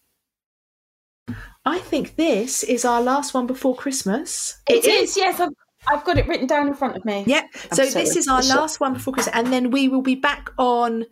[1.65, 4.59] I think this is our last one before Christmas.
[4.67, 5.15] it is.
[5.15, 5.49] Yes, I've,
[5.87, 7.25] I've got it written down in front of me.
[7.27, 7.43] Yep.
[7.53, 8.05] I'm So sorry.
[8.05, 11.05] this is our last one before Christmas, and then we will be back on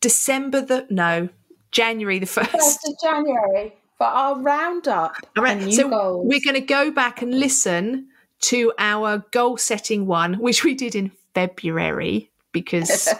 [0.00, 1.28] December the no
[1.70, 2.50] January the first.
[2.50, 5.14] First of January for our roundup.
[5.36, 5.72] All right.
[5.72, 6.26] So goals.
[6.28, 8.08] we're going to go back and listen
[8.40, 13.12] to our goal setting one, which we did in February because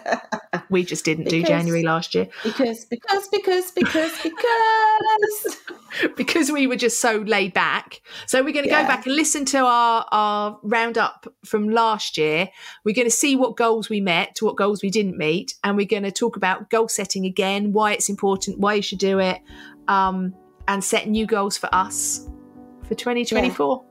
[0.70, 5.56] we just didn't do January last year because because because because because
[6.16, 8.00] because we were just so laid back.
[8.26, 8.82] So we're going to Yeah.
[8.82, 12.48] go back and listen to our our roundup from last year.
[12.84, 15.76] We're going to see what goals we met, to what goals we didn't meet, and
[15.76, 19.18] we're going to talk about goal setting again, why it's important, why you should do
[19.18, 19.40] it,
[19.88, 20.32] um,
[20.68, 22.26] and set new goals for us
[22.88, 23.84] for 2024.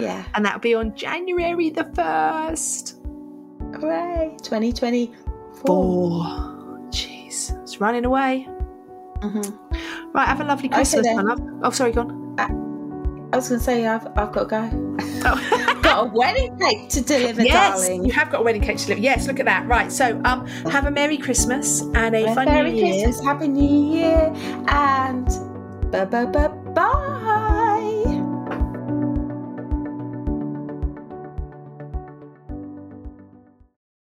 [0.00, 0.24] yeah.
[0.34, 2.96] And that'll be on January the first.
[3.74, 4.36] Hooray!
[4.42, 6.24] 2024.
[6.90, 8.48] Jeez, it's running away.
[9.20, 9.58] Mhm.
[10.12, 11.40] Right, have a lovely Christmas, love.
[11.62, 12.26] Oh, sorry, go on.
[13.32, 14.70] I was going to say I've I've got to go.
[15.24, 15.78] Oh.
[15.82, 18.04] got a wedding cake to deliver, yes, darling.
[18.04, 19.00] you have got a wedding cake to deliver.
[19.02, 19.66] Yes, look at that.
[19.66, 23.04] Right, so um, have a merry Christmas and a Merry fun New Year.
[23.04, 24.32] Christmas, Happy New Year,
[24.68, 25.26] and
[25.90, 27.22] bye bye bye bye.